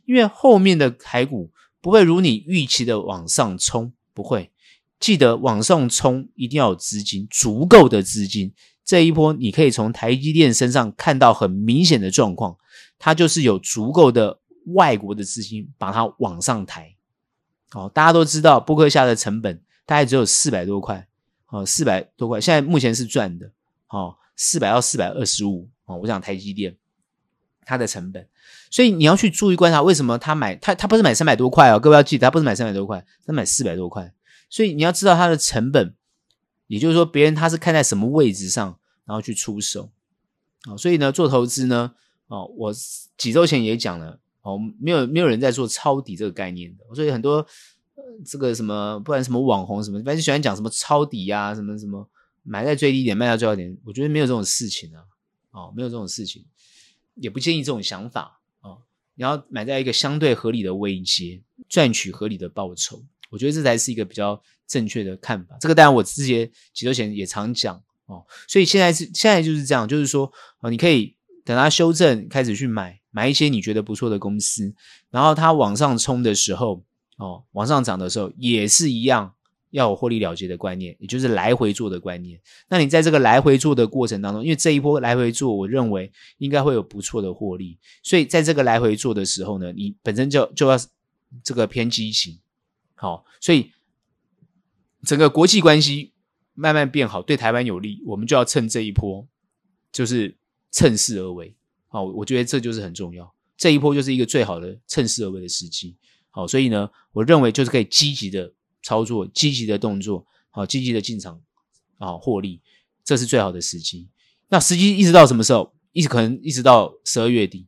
[0.05, 4.51] 因为后面的台股不会如你预期的往上冲，不会。
[4.99, 8.51] 记得往上冲，一定要有资金，足够的资金。
[8.89, 12.57] 这一波你可以从台积电身上看到很明显的状况，
[12.97, 14.39] 它就是有足够的
[14.73, 16.95] 外国的资金把它往上抬。
[17.73, 21.07] 哦，大家都知道，波克夏的成本大概只有四百多块，
[21.49, 23.51] 哦，四百多块，现在目前是赚的，
[23.89, 26.75] 哦，四百到四百二十五，哦，我想台积电
[27.65, 28.27] 它的成本，
[28.71, 34.11] 所以你要去注意观察，为什么他买他他不是买三百多块哦，各位要记得，他不是买三百多块，他买四百多块。
[34.49, 35.93] 所以你要知道它的成本，
[36.69, 39.91] 也就是说别人他是看在什么位置上，然后去出手，
[40.65, 41.95] 啊，所以呢做投资呢，
[42.27, 42.71] 哦，我
[43.17, 47.43] 几周前也讲了，哦，没有没有人在做抄底这个概念的，所以很多
[48.23, 52.07] 这个什么不管什么网红什么，反正喜欢讲什么抄底呀，什么什么
[52.43, 55.03] 买在最低点卖到最高点，我觉得没有这种事情啊，
[55.49, 56.45] 哦，没有这种事情，
[57.15, 58.77] 也不建议这种想法啊，
[59.15, 63.03] 你要买在一个相对合理的位阶，赚取合理的报酬。
[63.31, 65.57] 我觉得这才是一个比较正确的看法。
[65.59, 74.73] 这个当然我之前几周前也常讲哦，所以现在是现在就是这样，就是说哦，你可以等它修正开始去买买一些你觉得不错的公司，
[75.09, 76.83] 然后它往上冲的时候
[77.17, 79.33] 哦，往上涨的时候也是一样
[79.71, 82.39] 要有获利了结的观念，也就是来回做的观念。
[82.69, 90.79] 那你在这个来回做的过程当中，因为这一波来回做，我认为应该会有不错的获利，所以在这个来回做的时候呢，你本身就就要
[91.43, 92.39] 这个偏激情。
[92.95, 93.71] 好，所以
[95.05, 96.13] 整个国际关系
[96.53, 99.27] 慢慢变好，对台湾有利，我们就要趁这一波，
[99.91, 100.37] 就是
[100.71, 101.55] 趁势而为。
[101.87, 105.95] 好，我觉得这就是很重要，这一波就是一个最好的趁势而为的时机。
[106.29, 111.41] 好，所以呢，我认为就是可以积极的操作，积极的动作，好，积极的进场，
[111.97, 112.61] 啊，获利，
[113.03, 114.09] 这是最好的时机。
[114.49, 115.73] 那时机一直到什么时候？
[115.91, 117.67] 一直可能一直到十二月底，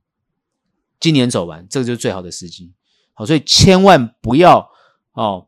[1.00, 2.72] 今年走完，这个就是最好的时机。
[3.14, 4.70] 好，所以千万不要。
[5.14, 5.48] 哦，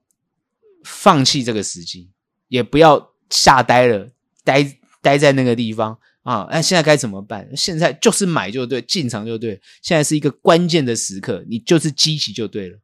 [0.83, 2.09] 放弃这个时机，
[2.47, 4.09] 也不要吓呆了，
[4.43, 6.47] 呆呆在那个地方啊！
[6.51, 7.49] 那现在该怎么办？
[7.55, 9.59] 现在就是买就对，进场就对。
[9.81, 12.77] 现在是一个关键的时刻，你就是积极就对了。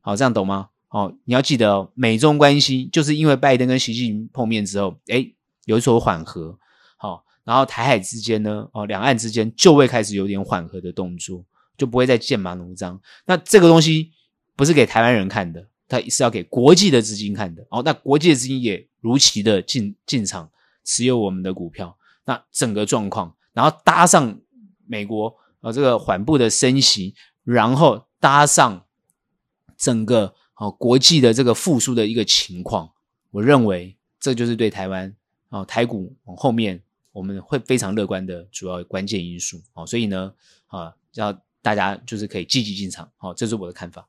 [0.00, 0.68] 好，这样懂吗？
[0.88, 5.34] 哦，你要记得哦，美中关系就是因为拜登跟习近平碰面之后，诶，
[5.64, 6.58] 有所缓和。
[6.98, 11.44] 好，然后台海之间呢，哦，两岸之间就会开始有点缓和的动作，
[11.78, 13.00] 就不会再剑拔弩张。
[13.24, 14.10] 那这个东西
[14.54, 15.68] 不是给台湾人看的。
[15.92, 17.66] 它是要给国际的资金看的。
[17.68, 20.50] 哦，那国际的资金也如期的进进场
[20.84, 24.40] 持有我们的股票，那整个状况，然后搭上
[24.86, 27.14] 美国呃这个缓步的升息，
[27.44, 28.86] 然后搭上
[29.76, 32.90] 整个哦国际的这个复苏的一个情况，
[33.30, 35.14] 我认为这就是对台湾
[35.50, 36.82] 哦台股往后面
[37.12, 39.60] 我们会非常乐观的主要关键因素。
[39.74, 40.32] 哦，所以呢
[40.68, 44.08] 啊，要大家就是可以积极进场，好，这是我的看法。